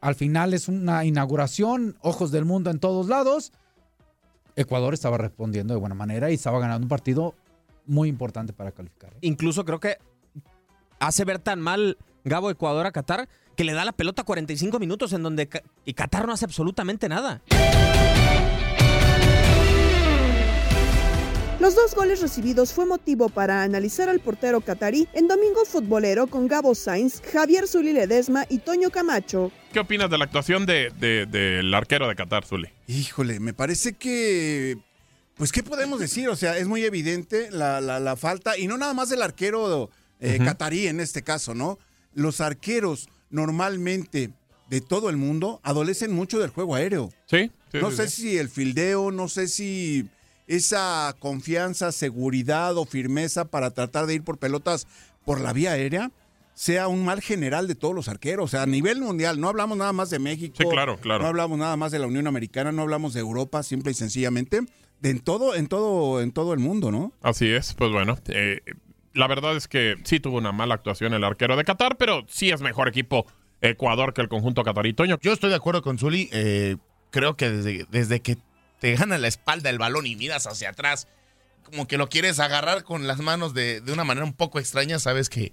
Al 0.00 0.14
final 0.14 0.54
es 0.54 0.68
una 0.68 1.04
inauguración, 1.04 1.96
ojos 2.00 2.30
del 2.30 2.44
mundo 2.44 2.70
en 2.70 2.78
todos 2.78 3.08
lados. 3.08 3.52
Ecuador 4.60 4.94
estaba 4.94 5.18
respondiendo 5.18 5.74
de 5.74 5.80
buena 5.80 5.94
manera 5.94 6.30
y 6.30 6.34
estaba 6.34 6.60
ganando 6.60 6.84
un 6.84 6.88
partido 6.88 7.34
muy 7.86 8.08
importante 8.08 8.52
para 8.52 8.72
calificar. 8.72 9.12
¿eh? 9.14 9.18
Incluso 9.22 9.64
creo 9.64 9.80
que 9.80 9.98
hace 10.98 11.24
ver 11.24 11.38
tan 11.38 11.60
mal 11.60 11.96
Gabo 12.24 12.50
Ecuador 12.50 12.86
a 12.86 12.92
Qatar 12.92 13.28
que 13.56 13.64
le 13.64 13.72
da 13.72 13.84
la 13.84 13.92
pelota 13.92 14.24
45 14.24 14.78
minutos 14.78 15.12
en 15.12 15.22
donde 15.22 15.48
y 15.84 15.94
Qatar 15.94 16.26
no 16.26 16.32
hace 16.32 16.44
absolutamente 16.44 17.08
nada. 17.08 17.42
Los 21.60 21.74
dos 21.74 21.94
goles 21.94 22.22
recibidos 22.22 22.72
fue 22.72 22.86
motivo 22.86 23.28
para 23.28 23.62
analizar 23.62 24.08
al 24.08 24.20
portero 24.20 24.62
catarí 24.62 25.06
en 25.12 25.28
Domingo 25.28 25.66
Futbolero 25.66 26.26
con 26.26 26.48
Gabo 26.48 26.74
Sainz, 26.74 27.20
Javier 27.32 27.68
Zuli 27.68 27.92
Ledesma 27.92 28.46
y 28.48 28.58
Toño 28.58 28.88
Camacho. 28.90 29.52
¿Qué 29.70 29.78
opinas 29.80 30.08
de 30.10 30.16
la 30.16 30.24
actuación 30.24 30.64
de, 30.64 30.90
de- 30.98 31.26
del 31.26 31.72
arquero 31.74 32.08
de 32.08 32.16
Qatar, 32.16 32.46
Zuli? 32.46 32.70
Híjole, 32.86 33.40
me 33.40 33.52
parece 33.52 33.92
que. 33.92 34.78
Pues, 35.36 35.52
¿qué 35.52 35.62
podemos 35.62 36.00
decir? 36.00 36.30
O 36.30 36.36
sea, 36.36 36.56
es 36.56 36.66
muy 36.66 36.82
evidente 36.84 37.50
la, 37.50 37.80
la- 37.82 38.00
la 38.00 38.16
falta, 38.16 38.56
y 38.58 38.66
no 38.66 38.78
nada 38.78 38.94
más 38.94 39.10
del 39.10 39.20
arquero 39.20 39.90
eh, 40.18 40.38
catarí 40.42 40.86
en 40.86 40.98
este 40.98 41.22
caso, 41.22 41.54
¿no? 41.54 41.78
Los 42.14 42.40
arqueros 42.40 43.08
normalmente 43.28 44.30
de 44.70 44.80
todo 44.80 45.10
el 45.10 45.18
mundo 45.18 45.60
adolecen 45.62 46.10
mucho 46.12 46.38
del 46.38 46.50
juego 46.50 46.74
aéreo. 46.74 47.12
Sí, 47.26 47.50
sí, 47.70 47.78
no 47.82 47.90
sí, 47.90 47.96
sé 47.98 48.08
sí. 48.08 48.22
si 48.22 48.38
el 48.38 48.48
fildeo, 48.48 49.10
no 49.10 49.28
sé 49.28 49.46
si 49.46 50.08
esa 50.56 51.14
confianza, 51.18 51.92
seguridad 51.92 52.76
o 52.76 52.84
firmeza 52.84 53.44
para 53.44 53.70
tratar 53.70 54.06
de 54.06 54.14
ir 54.14 54.24
por 54.24 54.38
pelotas 54.38 54.86
por 55.24 55.40
la 55.40 55.52
vía 55.52 55.72
aérea 55.72 56.10
sea 56.54 56.88
un 56.88 57.04
mal 57.04 57.22
general 57.22 57.66
de 57.68 57.74
todos 57.74 57.94
los 57.94 58.08
arqueros. 58.08 58.44
O 58.44 58.48
sea, 58.48 58.62
a 58.62 58.66
nivel 58.66 59.00
mundial, 59.00 59.40
no 59.40 59.48
hablamos 59.48 59.78
nada 59.78 59.92
más 59.94 60.10
de 60.10 60.18
México. 60.18 60.56
Sí, 60.58 60.64
claro, 60.68 60.98
claro. 60.98 61.22
No 61.22 61.28
hablamos 61.28 61.58
nada 61.58 61.76
más 61.76 61.92
de 61.92 61.98
la 61.98 62.06
Unión 62.06 62.26
Americana, 62.26 62.70
no 62.72 62.82
hablamos 62.82 63.14
de 63.14 63.20
Europa, 63.20 63.62
simple 63.62 63.92
y 63.92 63.94
sencillamente. 63.94 64.60
De 65.00 65.10
en 65.10 65.20
todo, 65.20 65.54
en 65.54 65.68
todo, 65.68 66.20
en 66.20 66.32
todo 66.32 66.52
el 66.52 66.58
mundo, 66.58 66.90
¿no? 66.90 67.12
Así 67.22 67.48
es, 67.48 67.72
pues 67.72 67.90
bueno, 67.92 68.18
eh, 68.28 68.60
la 69.14 69.26
verdad 69.26 69.56
es 69.56 69.68
que 69.68 69.94
sí 70.04 70.20
tuvo 70.20 70.36
una 70.36 70.52
mala 70.52 70.74
actuación 70.74 71.14
el 71.14 71.24
arquero 71.24 71.56
de 71.56 71.64
Qatar, 71.64 71.96
pero 71.96 72.26
sí 72.28 72.50
es 72.50 72.60
mejor 72.60 72.88
equipo 72.88 73.24
Ecuador 73.62 74.12
que 74.12 74.20
el 74.20 74.28
conjunto 74.28 74.62
catarí. 74.62 74.92
Toño, 74.92 75.18
Yo 75.22 75.32
estoy 75.32 75.48
de 75.48 75.56
acuerdo 75.56 75.80
con 75.80 75.98
Zuli. 75.98 76.28
eh, 76.32 76.76
creo 77.10 77.36
que 77.36 77.50
desde, 77.50 77.86
desde 77.90 78.20
que 78.20 78.36
te 78.80 78.94
gana 78.96 79.18
la 79.18 79.28
espalda 79.28 79.70
el 79.70 79.78
balón 79.78 80.06
y 80.06 80.16
miras 80.16 80.46
hacia 80.46 80.70
atrás, 80.70 81.06
como 81.64 81.86
que 81.86 81.98
lo 81.98 82.08
quieres 82.08 82.40
agarrar 82.40 82.82
con 82.82 83.06
las 83.06 83.18
manos 83.18 83.54
de, 83.54 83.80
de 83.80 83.92
una 83.92 84.04
manera 84.04 84.24
un 84.24 84.32
poco 84.32 84.58
extraña, 84.58 84.98
sabes 84.98 85.28
que 85.28 85.52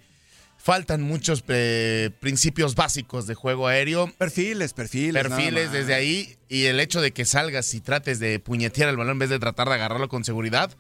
faltan 0.57 1.01
muchos 1.01 1.43
eh, 1.47 2.09
principios 2.19 2.75
básicos 2.75 3.27
de 3.27 3.35
juego 3.35 3.67
aéreo. 3.67 4.11
Perfiles, 4.17 4.73
perfiles. 4.73 5.23
Perfiles 5.23 5.71
desde 5.71 5.93
ahí 5.93 6.35
y 6.49 6.65
el 6.65 6.79
hecho 6.79 7.01
de 7.01 7.13
que 7.13 7.25
salgas 7.25 7.73
y 7.73 7.79
trates 7.79 8.19
de 8.19 8.39
puñetear 8.39 8.89
el 8.89 8.97
balón 8.97 9.13
en 9.13 9.19
vez 9.19 9.29
de 9.29 9.39
tratar 9.39 9.69
de 9.69 9.75
agarrarlo 9.75 10.09
con 10.09 10.23
seguridad. 10.23 10.71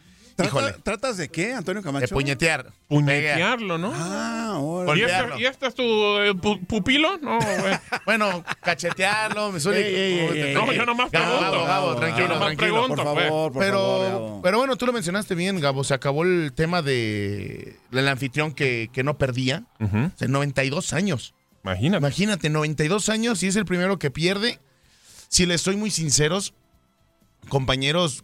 Híjole, 0.45 0.73
¿Tratas 0.83 1.17
de 1.17 1.29
qué, 1.29 1.53
Antonio 1.53 1.81
Camacho? 1.81 2.05
de 2.07 2.13
puñetear. 2.13 2.71
puñetearlo, 2.87 3.77
¿no? 3.77 3.91
Ah, 3.95 4.51
ahora. 4.53 4.95
¿Y 4.97 5.01
este, 5.03 5.39
y 5.39 5.45
este 5.45 5.67
es 5.67 5.73
tu 5.75 5.83
eh, 5.83 6.33
pu- 6.33 6.65
pupilo? 6.67 7.17
No, 7.17 7.39
güey. 7.39 7.77
Bueno, 8.05 8.43
cachetearlo, 8.61 9.51
me 9.51 9.59
suele. 9.59 9.87
Ey, 9.87 9.95
ey, 9.95 10.19
ey, 10.37 10.41
ey, 10.49 10.53
No, 10.53 10.71
yo 10.71 10.85
nomás 10.85 11.09
Gabo, 11.11 11.39
pregunto. 11.39 11.65
Gabo, 11.65 11.95
tranquilo, 11.95 12.27
Yo 12.27 12.33
nomás 12.33 12.47
tranquilo. 12.55 12.71
pregunto, 12.81 13.03
Por 13.03 13.15
favor, 13.23 13.51
por 13.53 13.61
pero, 13.61 13.77
favor. 13.79 14.09
Gabo. 14.11 14.41
pero 14.43 14.57
bueno, 14.59 14.75
tú 14.75 14.85
lo 14.85 14.93
mencionaste 14.93 15.35
bien, 15.35 15.59
Gabo. 15.59 15.83
Se 15.83 15.93
acabó 15.93 16.23
el 16.23 16.53
tema 16.55 16.81
de 16.81 17.75
del 17.91 18.07
anfitrión 18.07 18.53
que, 18.53 18.89
que 18.93 19.03
no 19.03 19.17
perdía. 19.17 19.63
Ujú. 19.79 19.97
O 19.97 20.11
sea, 20.17 20.27
92 20.27 20.93
años. 20.93 21.33
Imagínate. 21.63 21.97
Imagínate, 21.97 22.49
92 22.49 23.09
años 23.09 23.43
y 23.43 23.47
es 23.47 23.55
el 23.55 23.65
primero 23.65 23.97
que 23.99 24.11
pierde. 24.11 24.59
Si 25.29 25.45
les 25.45 25.59
soy 25.61 25.75
muy 25.75 25.91
sinceros, 25.91 26.53
compañeros, 27.49 28.23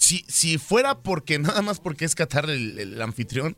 si, 0.00 0.24
si 0.28 0.58
fuera 0.58 0.98
porque 1.02 1.38
nada 1.46 1.62
más 1.62 1.78
porque 1.78 2.04
es 2.06 2.14
Qatar 2.14 2.48
el, 2.50 2.78
el 2.78 3.00
anfitrión, 3.02 3.56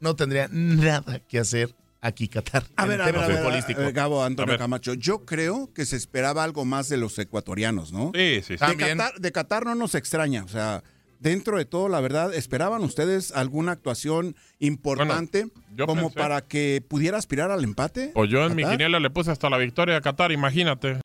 no 0.00 0.14
tendría 0.16 0.48
nada 0.50 1.20
que 1.20 1.38
hacer 1.38 1.74
aquí 2.02 2.28
Qatar. 2.28 2.64
A 2.76 2.84
ver, 2.84 3.00
a 3.00 3.06
ver, 3.06 3.14
tema 3.14 3.24
a 3.24 3.28
ver, 3.28 3.36
futbolístico. 3.38 3.80
a 3.80 3.84
ver, 3.84 3.92
Gabo, 3.94 4.22
Antonio. 4.22 4.58
Camacho. 4.58 4.92
Yo 4.92 5.24
creo 5.24 5.72
que 5.72 5.86
se 5.86 5.96
esperaba 5.96 6.44
algo 6.44 6.66
más 6.66 6.90
de 6.90 6.98
los 6.98 7.18
ecuatorianos, 7.18 7.92
¿no? 7.92 8.10
Sí, 8.14 8.40
sí, 8.42 8.42
sí. 8.42 8.52
De 8.52 8.58
También. 8.58 8.98
Qatar, 8.98 9.18
de 9.20 9.32
Qatar 9.32 9.64
no 9.64 9.74
nos 9.74 9.94
extraña, 9.94 10.44
o 10.44 10.48
sea, 10.48 10.82
dentro 11.20 11.56
de 11.56 11.64
todo, 11.64 11.88
la 11.88 12.00
verdad, 12.02 12.34
¿esperaban 12.34 12.82
ustedes 12.82 13.32
alguna 13.32 13.72
actuación 13.72 14.36
importante 14.58 15.46
como 15.86 16.10
pensé- 16.10 16.14
para 16.14 16.42
que 16.42 16.84
pudiera 16.86 17.16
aspirar 17.16 17.50
al 17.50 17.64
empate? 17.64 18.10
Pues 18.12 18.28
yo 18.28 18.44
en 18.44 18.54
mi 18.54 18.64
quiniela 18.64 19.00
le 19.00 19.08
puse 19.08 19.30
hasta 19.30 19.48
la 19.48 19.56
victoria 19.56 19.96
a 19.96 20.00
Qatar, 20.02 20.30
imagínate. 20.32 20.98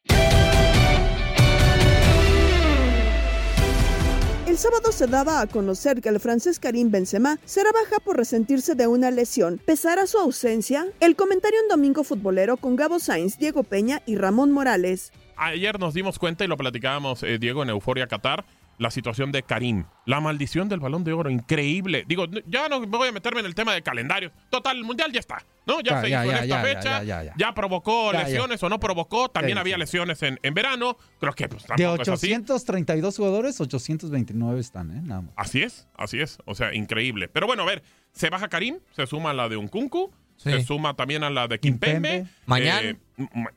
El 4.49 4.57
sábado 4.57 4.91
se 4.91 5.05
daba 5.05 5.41
a 5.41 5.45
conocer 5.45 6.01
que 6.01 6.09
el 6.09 6.19
francés 6.19 6.57
Karim 6.57 6.89
Benzema 6.89 7.37
será 7.45 7.69
baja 7.71 7.99
por 8.03 8.17
resentirse 8.17 8.73
de 8.73 8.87
una 8.87 9.11
lesión. 9.11 9.61
¿Pesará 9.63 10.07
su 10.07 10.17
ausencia? 10.17 10.87
El 10.99 11.15
comentario 11.15 11.59
en 11.61 11.67
Domingo 11.67 12.03
Futbolero 12.03 12.57
con 12.57 12.75
Gabo 12.75 12.97
Sainz, 12.97 13.37
Diego 13.37 13.61
Peña 13.61 14.01
y 14.07 14.15
Ramón 14.15 14.49
Morales. 14.49 15.13
Ayer 15.35 15.79
nos 15.79 15.93
dimos 15.93 16.17
cuenta 16.17 16.45
y 16.45 16.47
lo 16.47 16.57
platicábamos, 16.57 17.21
eh, 17.21 17.37
Diego, 17.37 17.61
en 17.61 17.69
Euforia 17.69 18.07
Qatar, 18.07 18.43
la 18.79 18.89
situación 18.89 19.31
de 19.31 19.43
Karim. 19.43 19.83
La 20.05 20.19
maldición 20.21 20.67
del 20.69 20.79
balón 20.79 21.03
de 21.03 21.13
oro, 21.13 21.29
increíble. 21.29 22.05
Digo, 22.07 22.25
ya 22.47 22.67
no 22.69 22.81
voy 22.87 23.09
a 23.09 23.11
meterme 23.11 23.41
en 23.41 23.45
el 23.45 23.53
tema 23.53 23.73
de 23.73 23.83
calendario. 23.83 24.31
Total, 24.49 24.75
el 24.77 24.83
mundial 24.83 25.11
ya 25.11 25.19
está, 25.19 25.43
¿no? 25.67 25.81
Ya, 25.81 25.91
Ya, 25.95 26.01
se 26.01 26.09
ya, 26.09 26.23
hizo 26.25 26.31
ya, 26.31 26.37
en 26.37 26.43
esta 26.45 26.47
ya, 26.47 26.63
fecha. 26.63 27.03
ya, 27.03 27.23
ya, 27.23 27.33
ya. 27.37 27.53
provocó 27.53 28.11
lesiones 28.13 28.63
o 28.63 28.69
no 28.69 28.79
provocó. 28.79 29.29
También 29.29 29.57
había 29.59 29.77
lesiones 29.77 30.23
en, 30.23 30.39
en 30.41 30.53
verano. 30.55 30.97
Creo 31.19 31.33
que 31.33 31.47
pues, 31.47 31.63
De 31.63 31.67
tampoco 31.75 32.01
es 32.01 32.07
así. 32.09 32.27
832 32.33 33.17
jugadores, 33.17 33.61
829 33.61 34.59
están, 34.59 34.89
¿eh? 34.97 35.01
Nada 35.03 35.21
más. 35.21 35.33
Así 35.35 35.61
es, 35.61 35.87
así 35.95 36.19
es. 36.19 36.39
O 36.45 36.55
sea, 36.55 36.73
increíble. 36.73 37.27
Pero 37.27 37.45
bueno, 37.45 37.63
a 37.63 37.65
ver, 37.65 37.83
se 38.13 38.29
baja 38.29 38.47
Karim, 38.47 38.79
se 38.95 39.05
suma 39.05 39.31
a 39.31 39.33
la 39.33 39.49
de 39.49 39.57
Unkunku, 39.57 40.11
Sí. 40.37 40.51
se 40.51 40.63
suma 40.63 40.95
también 40.95 41.25
a 41.25 41.29
la 41.29 41.49
de 41.49 41.59
Kimpembe. 41.59 42.09
Kimpembe. 42.09 42.31
Mañana. 42.45 42.81
Eh, 42.81 42.95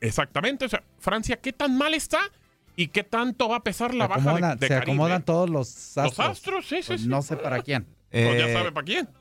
exactamente. 0.00 0.64
O 0.64 0.68
sea, 0.68 0.82
Francia, 0.98 1.36
¿qué 1.40 1.52
tan 1.52 1.78
mal 1.78 1.94
está? 1.94 2.18
¿Y 2.76 2.88
qué 2.88 3.04
tanto 3.04 3.48
va 3.48 3.56
a 3.56 3.62
pesar 3.62 3.94
la 3.94 4.06
baja 4.08 4.56
de, 4.56 4.66
se 4.66 4.74
acomodan 4.74 5.22
todos 5.22 5.50
los 5.50 5.68
Los 5.68 5.98
astros. 5.98 6.28
astros, 6.28 6.66
sí, 6.66 6.76
sí, 6.78 6.84
Pues 6.88 7.00
sí. 7.02 7.08
No 7.08 7.22
sé 7.22 7.36
para 7.36 7.62
quién. 7.62 7.86
Pues 8.12 8.38
ya 8.38 8.46
Eh, 8.48 8.52
sabe 8.52 8.72
para 8.72 8.84
quién. 8.84 9.08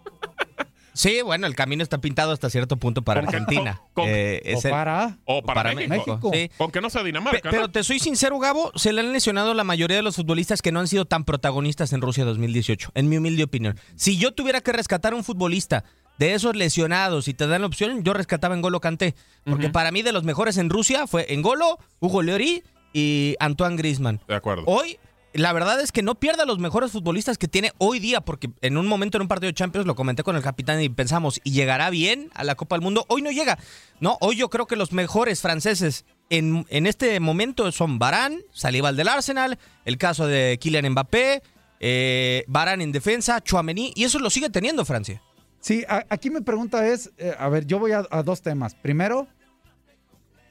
Sí, 0.94 1.22
bueno, 1.22 1.48
el 1.48 1.56
camino 1.56 1.84
está 1.84 2.00
pintado 2.02 2.34
hasta 2.34 2.50
cierto 2.50 2.76
punto 2.76 3.02
para 3.02 3.22
Argentina. 3.22 3.82
con- 3.94 4.10
Eh, 4.10 4.42
O 4.58 4.62
el- 4.62 4.70
para... 4.72 5.18
O 5.24 5.42
para, 5.42 5.64
para 5.64 5.74
México. 5.76 5.96
México. 5.96 6.32
Sí. 6.34 6.52
Con 6.58 6.70
que 6.70 6.82
no 6.82 6.90
sea 6.90 7.00
Pe- 7.02 7.08
Dinamarca, 7.08 7.50
pero 7.50 7.62
¿no? 7.64 7.72
te 7.72 7.82
soy 7.86 8.00
sincero, 8.00 8.38
Gabo, 8.40 8.74
se 8.76 8.92
le 8.92 9.00
han 9.00 9.14
lesionado 9.14 9.54
la 9.54 9.64
mayoría 9.64 9.96
de 9.96 10.04
los 10.04 10.18
futbolistas 10.18 10.62
que 10.62 10.74
no 10.74 10.82
han 10.82 10.90
sido 10.90 11.06
tan 11.06 11.24
protagonistas 11.24 11.94
en 11.94 12.02
Rusia 12.02 12.26
2018, 12.26 12.92
en 12.94 13.08
mi 13.08 13.16
humilde 13.18 13.44
opinión. 13.46 13.80
Si 13.96 14.18
yo 14.18 14.34
tuviera 14.34 14.60
que 14.60 14.74
rescatar 14.74 15.14
a 15.14 15.16
un 15.16 15.24
futbolista 15.24 15.86
de 16.18 16.34
esos 16.34 16.58
lesionados 16.58 17.30
y 17.30 17.34
te 17.34 17.48
dan 17.48 17.62
la 17.62 17.68
opción, 17.68 18.04
yo 18.04 18.14
rescataba 18.14 18.54
en 18.54 18.62
Golo 18.62 18.82
Kanté, 18.82 19.16
porque 19.46 19.70
para 19.70 19.92
mí 19.92 20.02
de 20.02 20.12
los 20.12 20.26
mejores 20.26 20.58
en 20.58 20.70
Rusia 20.70 21.08
fue 21.08 21.34
Engolo, 21.34 21.80
Hugo 22.02 22.22
Lloris 22.22 22.64
y 22.94 23.36
Antoine 23.40 23.76
Griezmann. 23.78 24.20
De 24.28 24.36
acuerdo. 24.36 24.64
Hoy, 24.66 24.98
la 25.34 25.54
verdad 25.54 25.80
es 25.80 25.92
que 25.94 26.02
no 26.04 26.16
pierda 26.16 26.46
los 26.46 26.60
mejores 26.60 26.92
futbolistas 26.92 27.38
que 27.38 27.48
tiene 27.48 27.72
hoy 27.78 28.00
día, 28.00 28.22
porque 28.22 28.50
en 28.62 28.78
un 28.78 28.86
momento 28.88 29.18
en 29.18 29.22
un 29.24 29.28
partido 29.30 29.48
de 29.50 29.54
Champions 29.54 29.88
lo 29.88 29.96
comenté 29.96 30.24
con 30.24 30.36
el 30.36 30.42
capitán 30.42 30.82
y 30.82 30.90
pensamos, 30.90 31.40
¿y 31.44 31.52
llegará 31.52 31.90
bien 31.90 32.30
a 32.34 32.44
la 32.44 32.56
Copa 32.56 32.76
del 32.76 32.84
Mundo? 32.84 33.06
Hoy 33.08 33.22
no 33.22 33.32
llega. 33.32 33.58
No, 34.00 34.18
hoy 34.20 34.36
yo 34.36 34.50
creo 34.50 34.68
que 34.68 34.76
los 34.76 34.92
mejores 34.92 35.40
franceses 35.42 36.04
en, 36.30 36.66
en 36.70 36.86
este 36.88 37.20
momento 37.22 37.72
son 37.72 37.98
Barán, 38.00 38.40
Saliba 38.52 38.92
del 38.92 39.08
Arsenal, 39.08 39.58
el 39.86 39.98
caso 39.98 40.28
de 40.28 40.58
Kylian 40.62 40.90
Mbappé, 40.92 41.42
eh, 41.80 42.44
Barán 42.48 42.82
en 42.82 42.92
defensa, 42.92 43.42
Chouameni, 43.42 43.94
y 43.96 44.04
eso 44.04 44.20
lo 44.20 44.30
sigue 44.30 44.50
teniendo 44.50 44.84
Francia. 44.86 45.22
Sí, 45.62 45.84
a- 45.88 46.06
aquí 46.10 46.30
mi 46.30 46.42
pregunta 46.42 46.86
es, 46.88 47.12
eh, 47.18 47.34
a 47.40 47.48
ver, 47.48 47.66
yo 47.68 47.80
voy 47.80 47.92
a, 47.94 48.04
a 48.12 48.22
dos 48.24 48.42
temas. 48.42 48.76
Primero, 48.76 49.28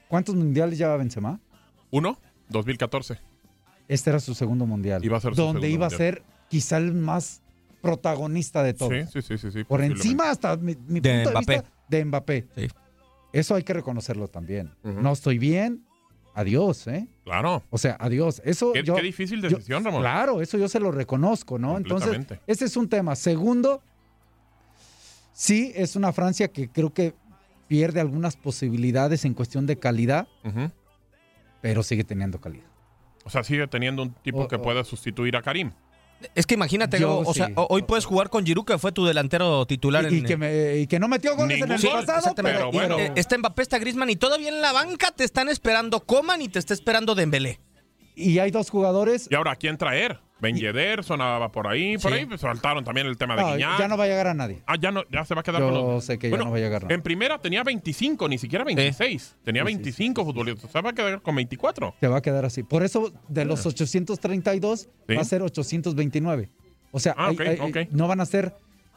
¿cuántos 0.09 0.35
mundiales 0.35 0.79
lleva 0.79 0.97
Benzema? 0.97 1.41
Uno, 1.91 2.19
2014. 2.51 3.19
Este 3.89 4.11
era 4.11 4.21
su 4.21 4.35
segundo 4.35 4.67
mundial. 4.67 5.05
Iba 5.05 5.17
a 5.17 5.21
ser 5.21 5.35
su 5.35 5.41
donde 5.43 5.69
iba 5.69 5.87
a 5.87 5.91
ser 5.91 6.23
quizá 6.49 6.77
el 6.77 6.93
más 6.93 7.43
protagonista 7.81 8.63
de 8.63 8.75
todos. 8.75 8.93
Sí, 8.93 9.23
sí, 9.23 9.23
sí, 9.23 9.39
sí, 9.39 9.51
sí. 9.53 9.65
Por 9.65 9.83
encima 9.83 10.31
hasta 10.31 10.57
mi, 10.57 10.77
mi 10.87 11.01
De 11.01 11.25
punto 11.25 11.31
de 11.31 11.33
Mbappé. 11.33 11.53
vista 11.55 11.71
de 11.89 12.05
Mbappé. 12.05 12.49
Eso 13.33 13.55
hay 13.55 13.63
que 13.63 13.73
reconocerlo 13.73 14.29
también. 14.29 14.71
No 14.83 15.13
estoy 15.13 15.39
bien, 15.39 15.85
adiós, 16.35 16.87
¿eh? 16.89 17.09
Claro. 17.25 17.63
O 17.71 17.79
sea, 17.79 17.97
adiós. 17.99 18.43
Eso 18.45 18.73
Qué, 18.73 18.83
yo, 18.85 18.95
qué 18.97 19.03
difícil 19.03 19.41
yo- 19.43 19.49
decisión, 19.49 19.85
Ramón. 19.85 20.03
Claro, 20.03 20.41
eso 20.43 20.59
yo 20.59 20.69
se 20.69 20.79
lo 20.81 20.91
reconozco, 20.93 21.59
¿no? 21.59 21.77
Entonces, 21.77 22.27
ese 22.47 22.65
es 22.67 22.77
un 22.77 22.89
tema. 22.89 23.17
Segundo, 23.17 23.83
sí, 25.33 25.73
es 25.75 25.97
una 25.97 26.13
Francia 26.13 26.49
que 26.49 26.69
creo 26.69 26.93
que 26.93 27.15
pierde 27.69 28.01
algunas 28.01 28.37
posibilidades 28.37 29.25
en 29.25 29.35
cuestión 29.35 29.65
de 29.67 29.79
calidad, 29.79 30.27
Ujú. 30.45 30.71
Pero 31.61 31.83
sigue 31.83 32.05
teniendo 32.05 32.41
calidad. 32.41 32.67
O 33.25 33.31
sea, 33.31 33.45
sigue 33.45 33.67
teniendo 33.67 34.03
un 34.03 34.13
tipo 34.15 34.41
O- 34.43 34.49
que 34.49 34.57
o- 34.57 34.63
puede 34.63 34.83
sustituir 34.85 35.37
a 35.37 35.43
Karim. 35.43 35.73
Es 36.35 36.47
que 36.47 36.55
imagínate, 36.55 36.99
Yo 37.01 37.21
o 37.21 37.33
sea, 37.33 37.47
sí. 37.47 37.53
ho- 37.57 37.67
hoy 37.71 37.83
puedes 37.83 38.05
jugar 38.05 38.29
con 38.29 38.45
Giroud, 38.45 38.67
que 38.67 38.77
fue 38.77 38.93
tu 38.93 39.07
delantero 39.07 39.65
titular. 39.67 40.05
Y, 40.05 40.07
en, 40.09 40.15
y 40.17 40.23
que 40.23 40.37
me- 40.37 40.77
y 40.77 40.87
que 40.87 40.99
no 40.99 41.09
metió 41.09 41.35
goles 41.35 41.63
en 41.63 41.71
el 41.73 41.81
gol, 41.81 42.05
pasado, 42.05 42.35
Y, 43.15 43.19
está 43.19 43.39
Mbappé, 43.39 43.63
está 43.63 43.79
Griezmann 43.79 44.11
y 44.11 44.17
todavía 44.17 44.49
en 44.51 44.61
la 44.61 44.73
banca 44.73 45.13
te 45.13 45.25
están 45.25 45.49
esperando 45.49 46.01
Coman 46.01 46.43
y 46.43 46.49
te 46.49 46.59
está 46.59 46.75
esperando 46.75 47.15
Dembélé. 47.15 47.61
y 48.15 48.39
hay 48.39 48.51
dos 48.51 48.69
jugadores. 48.69 49.29
Y 49.31 49.35
ahora, 49.35 49.53
¿a 49.53 49.57
quién 49.57 49.79
traer? 49.79 50.21
Ben 50.41 50.57
Yedder 50.57 51.05
sonaba 51.05 51.51
por 51.53 51.67
ahí. 51.69 51.99
Por 51.99 52.13
Sí. 52.13 52.19
ahí 52.19 52.27
pues, 52.27 52.41
saltaron 52.41 52.83
también 52.85 53.07
el 53.07 53.17
tema 53.17 53.37
de 53.37 53.43
No, 53.43 53.53
Guiñac. 53.55 53.79
ya 53.79 53.89
no 53.89 53.97
va 53.97 54.05
a 54.05 54.07
llegar 54.07 54.27
a 54.29 54.35
nadie. 54.35 54.63
Ah, 54.67 54.77
ya, 54.81 54.91
no, 54.91 55.03
ya 55.11 55.25
se 55.25 55.35
va 55.35 55.41
a 55.41 55.45
quedar 55.45 55.61
Yo 55.61 55.67
con 55.71 55.75
los... 55.95 56.05
sé 56.05 56.19
que 56.19 56.31
ya 56.31 56.37
no 56.37 56.51
va 56.51 56.57
a 56.57 56.61
llegar 56.61 56.83
nada. 56.83 56.95
En 56.95 57.03
primera 57.03 57.39
tenía 57.39 57.63
25, 57.63 58.29
ni 58.29 58.39
siquiera 58.39 58.65
26. 58.65 59.37
Tenía 59.45 59.65
25 59.65 60.25
futbolistas. 60.25 60.71
Se 60.71 60.81
va 60.81 60.91
a 60.91 60.93
quedar 60.93 61.21
con 61.23 61.35
24. 61.37 61.95
Se 62.01 62.09
va 62.09 62.17
a 62.19 62.23
quedar 62.23 62.45
así. 62.45 62.63
Por 62.63 62.83
eso, 62.83 63.13
de 63.29 63.45
los 63.45 63.65
832, 63.67 64.89
Sí. 65.09 65.15
va 65.15 65.21
a 65.21 65.25
ser 65.25 65.43
829. 65.43 66.49
O 66.93 67.01
sea, 67.01 67.15
Ah, 67.17 67.29
hay- 67.29 67.35
ok, 67.35 67.41
hay- 67.41 67.59
ok. 67.85 67.91
no 67.93 68.09
van 68.09 68.21
a 68.21 68.27
ser, 68.27 68.55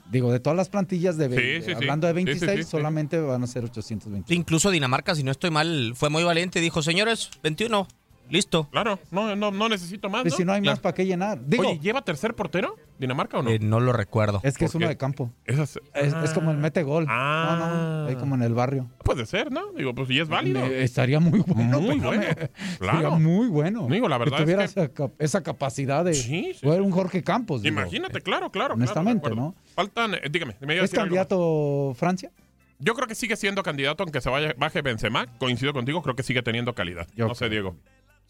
digo, 0.09 0.31
de 0.31 0.39
todas 0.39 0.57
las 0.57 0.69
plantillas 0.69 1.17
de, 1.17 1.29
Sí, 1.29 1.62
sí, 1.62 1.67
sí. 1.67 1.71
hablando 1.73 2.07
de 2.07 2.13
Sí, 2.13 2.19
sí, 2.19 2.25
26, 2.25 2.51
sí, 2.57 2.63
sí. 2.63 2.69
solamente 2.71 3.19
van 3.19 3.43
a 3.43 3.47
ser 3.47 3.63
829. 3.65 4.33
Incluso 4.35 4.71
Dinamarca, 4.71 5.13
si 5.15 5.23
no 5.23 5.31
estoy 5.31 5.51
mal, 5.51 5.93
fue 5.95 6.09
muy 6.09 6.23
valiente. 6.23 6.59
Dijo, 6.62 6.81
señores, 6.81 7.29
21, 7.43 7.88
listo. 8.33 8.67
Claro, 8.71 8.99
no, 9.11 9.35
no, 9.35 9.51
no 9.51 9.69
necesito 9.69 10.09
más, 10.09 10.25
Y 10.25 10.29
¿no? 10.29 10.35
si 10.35 10.43
no 10.43 10.51
hay 10.51 10.61
Claro. 10.61 10.73
más 10.73 10.79
para 10.81 10.93
qué 10.93 11.05
llenar. 11.05 11.39
Digo, 11.45 11.63
Oye, 11.67 11.79
¿lleva 11.79 12.01
tercer 12.01 12.33
portero 12.35 12.75
Dinamarca 12.99 13.37
o 13.39 13.43
no? 13.43 13.49
Eh, 13.49 13.59
no 13.59 13.79
lo 13.79 13.93
recuerdo. 13.93 14.41
es 14.43 14.57
que 14.57 14.65
es 14.65 14.71
¿por 14.71 14.79
uno 14.79 14.87
qué? 14.87 14.93
de 14.93 14.97
campo. 14.97 15.31
Esas- 15.45 15.79
Es, 15.93 16.13
es 16.13 16.31
como 16.31 16.51
el 16.51 16.57
mete 16.57 16.83
gol. 16.83 17.05
Ah. 17.09 17.55
No, 17.59 18.03
no, 18.03 18.07
ahí 18.09 18.15
como 18.15 18.35
en 18.35 18.41
el 18.41 18.53
barrio. 18.53 18.89
Puede 19.03 19.25
ser, 19.25 19.51
¿no? 19.51 19.71
Digo, 19.73 19.93
pues 19.95 20.07
si 20.09 20.19
es 20.19 20.27
válido. 20.27 20.59
Eh, 20.65 20.83
estaría 20.83 21.19
muy 21.19 21.39
bueno. 21.41 21.79
Muy 21.79 21.97
pero 21.99 22.07
bueno. 22.09 22.23
Claro. 22.79 22.97
Sería 22.99 23.09
muy 23.17 23.47
bueno. 23.47 23.87
Digo, 23.89 24.09
la 24.09 24.17
verdad 24.17 24.37
que 24.37 24.43
es 24.43 24.45
tuviera 24.45 24.67
que- 24.67 24.91
esa, 24.93 25.11
esa 25.19 25.43
capacidad 25.43 26.03
de 26.03 26.13
Sí, 26.13 26.51
sí, 26.59 26.67
un 26.67 26.91
Jorge 26.91 27.23
Campos. 27.23 27.61
digo. 27.61 27.79
Imagínate, 27.79 28.21
claro, 28.21 28.49
claro. 28.51 28.73
honestamente, 28.73 29.27
claro. 29.29 29.35
¿no? 29.35 29.55
Faltan, 29.75 30.15
eh, 30.15 30.21
dígame, 30.31 30.55
me 30.61 30.73
iba 30.73 30.81
a 30.81 30.85
¿Es 30.85 30.91
candidato 30.91 31.93
Francia? 31.95 32.31
Yo 32.79 32.95
creo 32.95 33.07
que 33.07 33.15
sigue 33.15 33.35
siendo 33.37 33.63
candidato, 33.63 34.03
aunque 34.03 34.19
se 34.19 34.29
vaya, 34.29 34.53
baje 34.57 34.81
Benzema. 34.81 35.27
Coincido 35.37 35.71
contigo, 35.71 36.01
creo 36.01 36.15
que 36.15 36.23
sigue 36.23 36.41
teniendo 36.41 36.73
calidad. 36.73 37.07
Yo 37.15 37.27
no 37.27 37.35
sé, 37.35 37.47
Diego. 37.47 37.77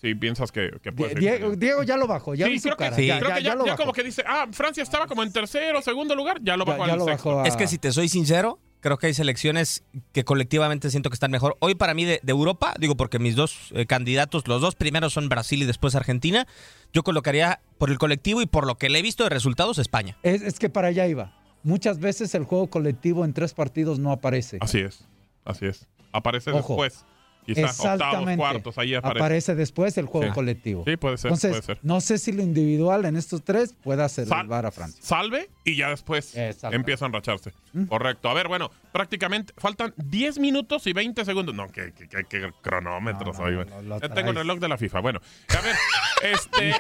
Si 0.03 0.13
piensas 0.15 0.51
que, 0.51 0.69
que 0.83 0.91
puede 0.91 1.15
Die- 1.15 1.21
ser 1.29 1.39
Diego. 1.39 1.55
Diego 1.55 1.83
ya 1.83 1.95
lo 1.95 2.07
bajó, 2.07 2.35
ya 2.35 2.45
sí, 2.47 2.59
su 2.59 2.63
creo 2.69 2.75
que, 2.77 2.93
sí, 2.95 3.07
ya, 3.07 3.19
creo 3.19 3.29
ya- 3.29 3.35
que 3.37 3.43
ya, 3.43 3.49
ya 3.51 3.55
lo 3.55 3.65
ya 3.65 3.71
bajó. 3.71 3.83
como 3.83 3.93
que 3.93 4.03
dice, 4.03 4.21
ah, 4.27 4.47
Francia 4.51 4.83
estaba 4.83 5.07
como 5.07 5.23
en 5.23 5.31
tercero 5.31 5.79
o 5.79 5.81
segundo 5.81 6.13
lugar, 6.13 6.39
ya 6.43 6.57
lo 6.57 6.65
bajó 6.65 6.85
ya 6.85 6.93
al 6.93 6.99
lo 6.99 7.05
sexto. 7.05 7.29
bajó 7.29 7.41
a- 7.41 7.47
Es 7.47 7.55
que 7.55 7.67
si 7.67 7.77
te 7.77 7.89
soy 7.93 8.09
sincero, 8.09 8.59
creo 8.81 8.97
que 8.97 9.07
hay 9.07 9.13
selecciones 9.13 9.85
que 10.11 10.25
colectivamente 10.25 10.89
siento 10.89 11.09
que 11.09 11.13
están 11.13 11.31
mejor. 11.31 11.55
Hoy 11.61 11.75
para 11.75 11.93
mí 11.93 12.03
de, 12.03 12.19
de 12.21 12.31
Europa, 12.31 12.73
digo 12.77 12.97
porque 12.97 13.17
mis 13.17 13.37
dos 13.37 13.69
eh, 13.71 13.85
candidatos, 13.85 14.45
los 14.49 14.59
dos 14.61 14.75
primeros 14.75 15.13
son 15.13 15.29
Brasil 15.29 15.63
y 15.63 15.65
después 15.65 15.95
Argentina, 15.95 16.47
yo 16.91 17.03
colocaría 17.03 17.61
por 17.77 17.89
el 17.89 17.97
colectivo 17.97 18.41
y 18.41 18.45
por 18.45 18.67
lo 18.67 18.75
que 18.77 18.89
le 18.89 18.99
he 18.99 19.01
visto 19.01 19.23
de 19.23 19.29
resultados 19.29 19.77
España. 19.77 20.17
Es, 20.21 20.41
es 20.41 20.59
que 20.59 20.67
para 20.69 20.89
allá 20.89 21.07
iba. 21.07 21.33
Muchas 21.63 21.99
veces 21.99 22.35
el 22.35 22.43
juego 22.43 22.67
colectivo 22.69 23.23
en 23.23 23.31
tres 23.31 23.53
partidos 23.53 23.99
no 23.99 24.11
aparece. 24.11 24.57
Así 24.59 24.79
es, 24.79 25.05
así 25.45 25.65
es. 25.65 25.87
Aparece 26.11 26.51
Ojo. 26.51 26.73
después. 26.75 27.05
Quizá 27.45 27.61
octavos, 27.65 27.93
Exactamente. 28.01 28.37
cuartos, 28.37 28.77
ahí 28.77 28.95
aparece. 28.95 29.19
Aparece 29.19 29.55
después 29.55 29.97
el 29.97 30.05
juego 30.05 30.27
Sí. 30.27 30.33
colectivo. 30.33 30.83
Sí, 30.87 30.97
puede 30.97 31.17
ser, 31.17 31.29
Entonces, 31.29 31.51
puede 31.51 31.61
ser. 31.63 31.79
no 31.83 31.99
sé 32.01 32.17
si 32.17 32.31
lo 32.31 32.41
individual 32.41 33.05
en 33.05 33.15
estos 33.17 33.43
tres 33.43 33.73
pueda 33.83 34.07
Sal- 34.09 34.27
salvar 34.27 34.65
a 34.65 34.71
Francia. 34.71 35.01
Salve 35.03 35.49
y 35.63 35.75
ya 35.75 35.89
después 35.89 36.33
empieza 36.71 37.05
a 37.05 37.07
enracharse. 37.07 37.51
Correcto. 37.89 38.29
A 38.29 38.33
ver, 38.33 38.47
bueno, 38.47 38.71
prácticamente 38.91 39.53
faltan 39.57 39.93
10 39.97 40.39
minutos 40.39 40.87
y 40.87 40.93
20 40.93 41.25
segundos. 41.25 41.53
No, 41.55 41.67
que, 41.69 41.91
que, 41.93 42.07
que- 42.07 42.23
que 42.25 42.51
cronómetros 42.61 43.37
No, 43.37 43.49
no, 43.49 43.59
hoy, 43.59 43.65
no, 43.83 43.99
Ya 43.99 44.09
tengo 44.09 44.29
el 44.31 44.35
reloj 44.37 44.59
de 44.59 44.69
la 44.69 44.77
FIFA. 44.77 44.99
Bueno, 45.01 45.19
a 45.49 45.61
ver, 45.61 45.75
este. 46.23 46.73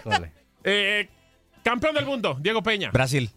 Eh, 0.63 1.09
campeón 1.63 1.95
del 1.95 2.05
mundo, 2.05 2.37
Diego 2.39 2.63
Peña. 2.63 2.91
Brasil. 2.91 3.29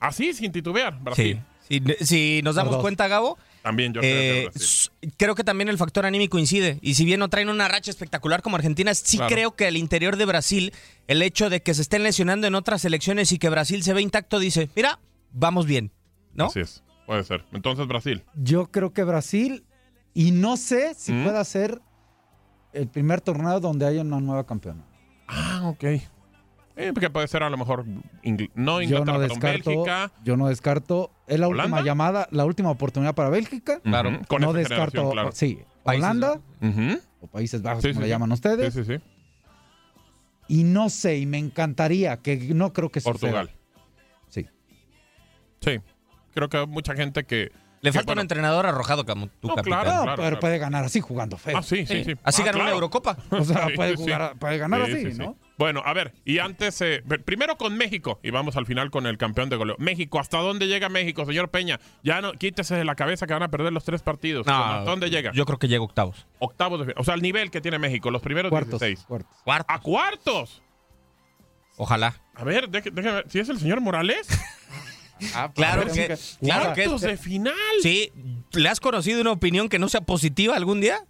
Así, 0.00 0.32
sin 0.34 0.52
titubear, 0.52 0.98
Brasil. 1.00 1.40
Sí. 1.68 1.80
Si, 1.98 2.04
si 2.06 2.40
nos 2.42 2.56
damos 2.56 2.76
cuenta, 2.78 3.08
Gabo, 3.08 3.38
También 3.64 3.94
yo 3.94 4.02
creo 4.02 4.12
que 4.12 4.42
eh, 4.44 5.10
creo 5.16 5.34
que 5.34 5.42
también 5.42 5.70
el 5.70 5.78
factor 5.78 6.04
anímico 6.04 6.38
incide. 6.38 6.78
Y 6.82 6.94
si 6.96 7.06
bien 7.06 7.18
no 7.18 7.30
traen 7.30 7.48
una 7.48 7.66
racha 7.66 7.90
espectacular 7.90 8.42
como 8.42 8.56
Argentina, 8.56 8.92
sí 8.94 9.16
Claro. 9.16 9.34
creo 9.34 9.56
que 9.56 9.66
al 9.66 9.78
interior 9.78 10.18
de 10.18 10.26
Brasil, 10.26 10.74
el 11.08 11.22
hecho 11.22 11.48
de 11.48 11.62
que 11.62 11.72
se 11.72 11.80
estén 11.80 12.02
lesionando 12.02 12.46
en 12.46 12.54
otras 12.56 12.82
selecciones 12.82 13.32
y 13.32 13.38
que 13.38 13.48
Brasil 13.48 13.82
se 13.82 13.94
ve 13.94 14.02
intacto, 14.02 14.38
dice, 14.38 14.68
mira, 14.76 15.00
vamos 15.32 15.64
bien. 15.64 15.90
¿no? 16.34 16.46
Así 16.46 16.60
es, 16.60 16.82
puede 17.06 17.24
ser. 17.24 17.46
Entonces, 17.52 17.86
Brasil. 17.86 18.22
Yo 18.34 18.70
creo 18.70 18.92
que 18.92 19.02
Brasil, 19.02 19.64
y 20.12 20.30
no 20.32 20.58
sé 20.58 20.92
si 20.94 21.12
¿Mm? 21.12 21.24
pueda 21.24 21.42
ser 21.44 21.80
el 22.74 22.86
primer 22.88 23.22
torneo 23.22 23.60
donde 23.60 23.86
haya 23.86 24.02
una 24.02 24.20
nueva 24.20 24.44
campeona. 24.44 24.84
Ah, 25.26 25.62
ok. 25.64 25.84
Eh, 26.76 26.90
porque 26.92 27.08
puede 27.08 27.28
ser 27.28 27.42
a 27.44 27.50
lo 27.50 27.56
mejor 27.56 27.84
Ingl- 28.24 28.50
no 28.56 28.80
Yo 28.80 28.98
Inglaterra, 28.98 29.12
no 29.12 29.20
descarto, 29.20 29.70
Bélgica. 29.70 30.10
yo 30.24 30.36
no 30.36 30.48
descarto. 30.48 31.10
Es 31.28 31.38
la 31.38 31.46
¿Holanda? 31.46 31.64
última 31.76 31.82
llamada, 31.86 32.28
la 32.32 32.44
última 32.44 32.70
oportunidad 32.70 33.14
para 33.14 33.28
Bélgica. 33.30 33.80
Claro, 33.80 34.20
con 34.26 34.42
no 34.42 34.50
esa 34.50 34.58
descarto, 34.58 35.10
claro. 35.10 35.30
sí, 35.32 35.60
Holanda 35.84 36.40
o 37.20 37.26
Países 37.28 37.62
Bajos, 37.62 37.82
Sí, 37.82 37.88
como 37.90 37.94
sí, 37.94 38.00
le 38.00 38.06
sí. 38.06 38.10
llaman 38.10 38.32
ustedes. 38.32 38.74
Sí, 38.74 38.84
sí, 38.84 38.96
sí. 38.96 39.02
Y 40.48 40.64
no 40.64 40.90
sé, 40.90 41.16
y 41.18 41.26
me 41.26 41.38
encantaría, 41.38 42.16
que 42.18 42.36
no 42.36 42.72
creo 42.72 42.90
que 42.90 43.00
Portugal. 43.00 43.50
suceda. 43.50 43.58
Sí. 44.28 44.46
Sí. 45.60 45.80
Creo 46.34 46.48
que 46.48 46.56
hay 46.58 46.66
mucha 46.66 46.94
gente 46.94 47.24
que. 47.24 47.50
Le 47.80 47.90
que, 47.90 47.98
falta 47.98 48.12
un 48.14 48.18
entrenador 48.18 48.66
arrojado 48.66 49.04
como 49.06 49.28
tu 49.28 49.48
No, 49.48 49.54
capitán. 49.54 49.82
claro, 49.82 49.96
No, 49.98 50.02
claro, 50.02 50.16
pero 50.16 50.28
claro. 50.30 50.40
puede 50.40 50.58
ganar 50.58 50.84
así 50.84 51.00
jugando 51.00 51.36
feo. 51.36 51.56
Ah, 51.58 51.62
sí, 51.62 51.86
sí, 51.86 52.02
sí. 52.04 52.14
Así 52.24 52.42
Ah, 52.42 52.46
ganó 52.46 52.56
una 52.58 52.64
claro. 52.64 52.74
Eurocopa. 52.76 53.16
O 53.30 53.44
sea, 53.44 53.68
puede, 53.76 53.92
sí, 53.92 53.96
sí. 53.98 54.02
jugar, 54.04 54.36
puede 54.38 54.58
ganar 54.58 54.86
Sí, 54.86 54.92
así, 54.92 55.04
sí, 55.04 55.12
sí. 55.12 55.18
¿no? 55.18 55.36
Bueno, 55.56 55.82
a 55.84 55.92
ver, 55.92 56.12
y 56.24 56.38
antes, 56.38 56.80
eh, 56.80 57.02
primero 57.24 57.56
con 57.56 57.76
México, 57.76 58.18
y 58.22 58.30
vamos 58.30 58.56
al 58.56 58.66
final 58.66 58.90
con 58.90 59.06
el 59.06 59.18
campeón 59.18 59.48
de 59.50 59.56
goleo. 59.56 59.76
México, 59.78 60.18
¿hasta 60.18 60.38
dónde 60.38 60.66
llega 60.66 60.88
México, 60.88 61.24
señor 61.24 61.48
Peña? 61.50 61.78
Ya 62.02 62.20
no, 62.20 62.32
quítese 62.32 62.74
de 62.74 62.84
la 62.84 62.96
cabeza 62.96 63.26
que 63.26 63.34
van 63.34 63.42
a 63.44 63.50
perder 63.50 63.72
los 63.72 63.84
tres 63.84 64.02
partidos. 64.02 64.46
No, 64.46 64.52
¿Hasta 64.52 64.90
dónde 64.90 65.10
llega? 65.10 65.30
Yo 65.32 65.44
creo 65.46 65.58
que 65.58 65.68
llega 65.68 65.82
octavos. 65.84 66.26
Octavos 66.40 66.80
de 66.80 66.86
final. 66.86 67.00
O 67.00 67.04
sea, 67.04 67.14
el 67.14 67.22
nivel 67.22 67.50
que 67.50 67.60
tiene 67.60 67.78
México, 67.78 68.10
los 68.10 68.22
primeros 68.22 68.50
Cuartos, 68.50 68.80
16. 68.80 69.06
cuartos. 69.06 69.36
Cuarto. 69.44 69.72
¡A 69.72 69.80
cuartos! 69.80 70.62
Ojalá. 71.76 72.20
A 72.34 72.44
ver, 72.44 72.68
déjeme 72.68 73.02
ver. 73.02 73.24
¿Si 73.28 73.38
es 73.38 73.48
el 73.48 73.58
señor 73.58 73.80
Morales? 73.80 74.28
Claro 75.54 75.82
pero 75.84 75.94
que, 75.94 76.16
sí 76.16 76.36
claro 76.40 76.74
que 76.74 76.82
¡Cuartos 76.82 77.02
de 77.02 77.16
final! 77.16 77.54
Sí, 77.82 78.12
¿le 78.52 78.68
has 78.68 78.80
conocido 78.80 79.20
una 79.20 79.30
opinión 79.30 79.68
que 79.68 79.78
no 79.78 79.88
sea 79.88 80.00
positiva 80.00 80.56
algún 80.56 80.80
día? 80.80 81.04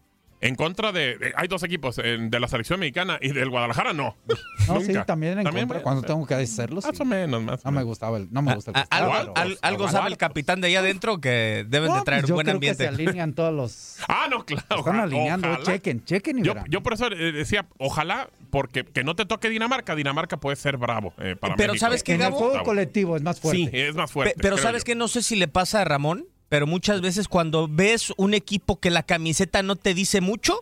En 0.45 0.55
contra 0.57 0.93
de, 0.93 1.33
Hay 1.37 1.49
dos 1.49 1.63
equipos, 1.63 1.99
en- 1.99 2.31
de 2.31 2.39
la 2.41 2.49
selección 2.49 2.79
mexicana 2.81 3.19
y 3.21 3.33
del 3.33 3.51
Guadalajara, 3.51 3.93
no. 3.93 4.17
No, 4.69 4.81
sí, 4.81 4.93
también 5.07 5.39
en 5.39 5.45
También 5.45 5.67
contra, 5.67 5.79
a 5.81 5.83
cuando 5.83 5.99
hacer. 6.01 6.09
tengo 6.09 6.27
que 6.27 6.47
sí. 6.47 6.63
Más 6.73 7.01
o 7.01 7.05
menos, 7.05 7.43
más 7.43 7.65
No 7.65 7.73
me 7.73 7.83
gustaba 7.83 8.17
el, 8.19 8.29
no 8.33 8.41
me 8.43 8.55
gusta 8.55 8.71
el 8.71 8.77
A- 8.79 8.83
que 8.83 8.89
algo 8.91 9.11
estaba, 9.13 9.35
pero- 9.35 9.47
al- 9.47 9.59
algo 9.63 9.89
sabe 9.89 10.09
el 10.11 10.17
capitán 10.17 10.61
de 10.61 10.69
allá 10.69 10.81
adentro 10.81 11.21
que 11.21 11.65
deben 11.69 11.89
No, 11.91 11.97
de 11.97 12.03
traer 12.03 12.23
pues 12.23 12.29
yo 12.29 12.35
buen 12.35 12.45
creo 12.45 12.55
ambiente. 12.57 12.85
que 12.89 12.95
se 12.97 13.03
alinean 13.03 13.33
todos 13.35 13.53
los. 13.53 13.97
Ah, 14.09 14.27
no, 14.31 14.45
claro. 14.45 14.79
Están 14.79 15.01
alineando. 15.01 15.49
ojalá. 15.49 15.65
Chequen, 15.65 16.05
chequen 16.05 16.39
y 16.39 16.43
Yo, 16.43 16.55
verán. 16.55 16.71
yo 16.71 16.83
por 16.83 16.93
eso 16.95 17.07
eh, 17.11 17.33
decía, 17.33 17.67
ojalá, 17.79 18.29
porque 18.51 18.85
que 18.85 19.03
no 19.05 19.15
te 19.17 19.27
toque 19.27 19.49
Dinamarca. 19.49 19.95
Dinamarca 19.95 20.37
puede 20.39 20.57
ser 20.57 20.77
bravo 20.77 21.13
eh, 21.19 21.37
para 21.39 21.57
Pero 21.57 21.73
México. 21.73 21.87
¿sabes 21.87 22.03
qué, 22.03 22.15
en 22.15 22.23
el 22.23 22.31
juego 22.33 22.63
colectivo 22.65 23.17
es 23.17 23.23
más 23.23 23.41
fuerte. 23.41 23.71
Sí, 23.71 23.71
es 23.73 23.95
más 23.95 24.11
fuerte. 24.11 24.35
Pe- 24.35 24.41
pero 24.43 24.57
sabes 24.59 24.83
yo. 24.83 24.87
que 24.87 24.95
no 24.95 25.09
sé 25.09 25.23
si 25.23 25.37
le 25.37 25.49
pasa 25.49 25.81
a 25.83 25.85
Ramón, 25.85 26.27
pero 26.55 26.69
muchas 26.69 27.01
veces 27.01 27.27
cuando 27.27 27.67
ves 27.67 28.13
un 28.17 28.33
equipo 28.33 28.79
que 28.79 28.89
la 28.89 29.03
camiseta 29.03 29.65
no 29.65 29.75
te 29.75 29.93
dice 29.93 30.21
mucho, 30.21 30.61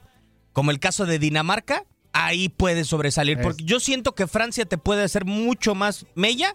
como 0.54 0.70
el 0.70 0.80
caso 0.80 1.04
de 1.04 1.18
Dinamarca, 1.18 1.84
ahí 2.14 2.48
puedes 2.48 2.86
sobresalir. 2.86 3.36
Es- 3.36 3.42
Porque 3.42 3.62
yo 3.64 3.78
siento 3.78 4.14
que 4.14 4.26
Francia 4.26 4.64
te 4.64 4.78
puede 4.78 5.02
hacer 5.02 5.26
mucho 5.26 5.74
más 5.74 6.06
mella 6.14 6.54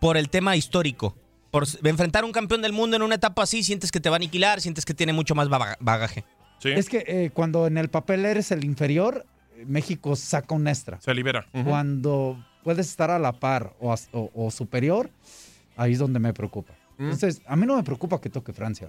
por 0.00 0.16
el 0.16 0.30
tema 0.30 0.56
histórico. 0.56 1.14
Por 1.50 1.64
enfrentar 1.84 2.22
a 2.24 2.26
un 2.26 2.32
campeón 2.32 2.62
del 2.62 2.72
mundo 2.72 2.96
en 2.96 3.02
una 3.02 3.16
etapa 3.16 3.42
así, 3.42 3.62
sientes 3.62 3.92
que 3.92 4.00
te 4.00 4.08
va 4.08 4.16
a 4.16 4.20
aniquilar, 4.20 4.62
sientes 4.62 4.86
que 4.86 4.94
tiene 4.94 5.12
mucho 5.12 5.34
más 5.34 5.50
baga- 5.50 5.76
bagaje. 5.80 6.24
Sí, 6.58 6.70
Es 6.70 6.88
que 6.88 7.04
eh, 7.06 7.30
cuando 7.34 7.66
en 7.66 7.76
el 7.76 7.90
papel 7.90 8.24
eres 8.24 8.50
el 8.52 8.64
inferior, 8.64 9.26
México 9.66 10.16
saca 10.16 10.54
un 10.54 10.66
extra. 10.66 10.98
se 11.02 11.12
libera. 11.12 11.46
Ujú. 11.52 11.68
Cuando 11.68 12.42
puedes 12.64 12.88
estar 12.88 13.10
a 13.10 13.18
la 13.18 13.32
par 13.34 13.74
o- 13.80 13.94
o 14.34 14.50
superior, 14.50 15.10
ahí 15.76 15.92
es 15.92 15.98
donde 15.98 16.20
me 16.20 16.32
preocupa. 16.32 16.72
Mm. 16.98 17.04
Entonces, 17.04 17.40
a 17.46 17.56
mí 17.56 17.66
no 17.66 17.76
me 17.76 17.82
preocupa 17.82 18.20
que 18.20 18.28
toque 18.28 18.52
Francia. 18.52 18.88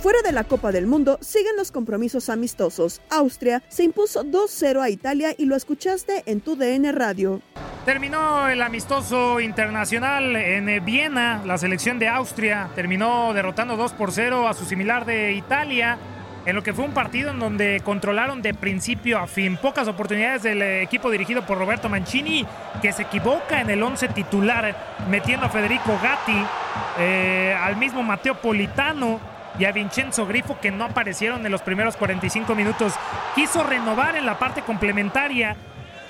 Fuera 0.00 0.22
de 0.22 0.32
la 0.32 0.44
Copa 0.44 0.72
del 0.72 0.86
Mundo, 0.86 1.18
siguen 1.20 1.56
los 1.58 1.70
compromisos 1.70 2.30
amistosos. 2.30 3.02
Austria 3.10 3.62
se 3.68 3.84
impuso 3.84 4.24
2-0 4.24 4.80
a 4.80 4.88
Italia 4.88 5.34
y 5.36 5.44
lo 5.44 5.56
escuchaste 5.56 6.22
en 6.24 6.40
tu 6.40 6.56
DN 6.56 6.90
Radio. 6.92 7.42
Terminó 7.84 8.48
el 8.48 8.62
amistoso 8.62 9.40
internacional 9.40 10.36
en 10.36 10.68
eh, 10.68 10.80
Viena. 10.80 11.42
La 11.44 11.58
selección 11.58 11.98
de 11.98 12.08
Austria 12.08 12.70
terminó 12.74 13.34
derrotando 13.34 13.76
2 13.76 13.92
por 13.92 14.12
0 14.12 14.48
a 14.48 14.54
su 14.54 14.64
similar 14.64 15.04
de 15.04 15.34
Italia. 15.34 15.98
En 16.46 16.56
lo 16.56 16.62
que 16.62 16.72
fue 16.72 16.84
un 16.84 16.92
partido 16.92 17.30
en 17.30 17.38
donde 17.38 17.82
controlaron 17.84 18.40
de 18.40 18.54
principio 18.54 19.18
a 19.18 19.26
fin. 19.26 19.58
Pocas 19.58 19.88
oportunidades 19.88 20.42
del 20.42 20.62
eh, 20.62 20.82
equipo 20.82 21.10
dirigido 21.10 21.44
por 21.44 21.58
Roberto 21.58 21.88
Mancini, 21.88 22.46
que 22.80 22.92
se 22.92 23.02
equivoca 23.02 23.60
en 23.60 23.68
el 23.68 23.82
11 23.82 24.08
titular, 24.08 24.74
metiendo 25.10 25.46
a 25.46 25.50
Federico 25.50 25.98
Gatti, 26.02 26.42
eh, 26.98 27.54
al 27.60 27.76
mismo 27.76 28.02
Mateo 28.02 28.36
Politano 28.36 29.20
y 29.58 29.66
a 29.66 29.72
Vincenzo 29.72 30.26
Grifo, 30.26 30.58
que 30.60 30.70
no 30.70 30.84
aparecieron 30.84 31.44
en 31.44 31.52
los 31.52 31.60
primeros 31.60 31.96
45 31.96 32.54
minutos. 32.54 32.94
Quiso 33.34 33.62
renovar 33.62 34.16
en 34.16 34.24
la 34.24 34.38
parte 34.38 34.62
complementaria 34.62 35.56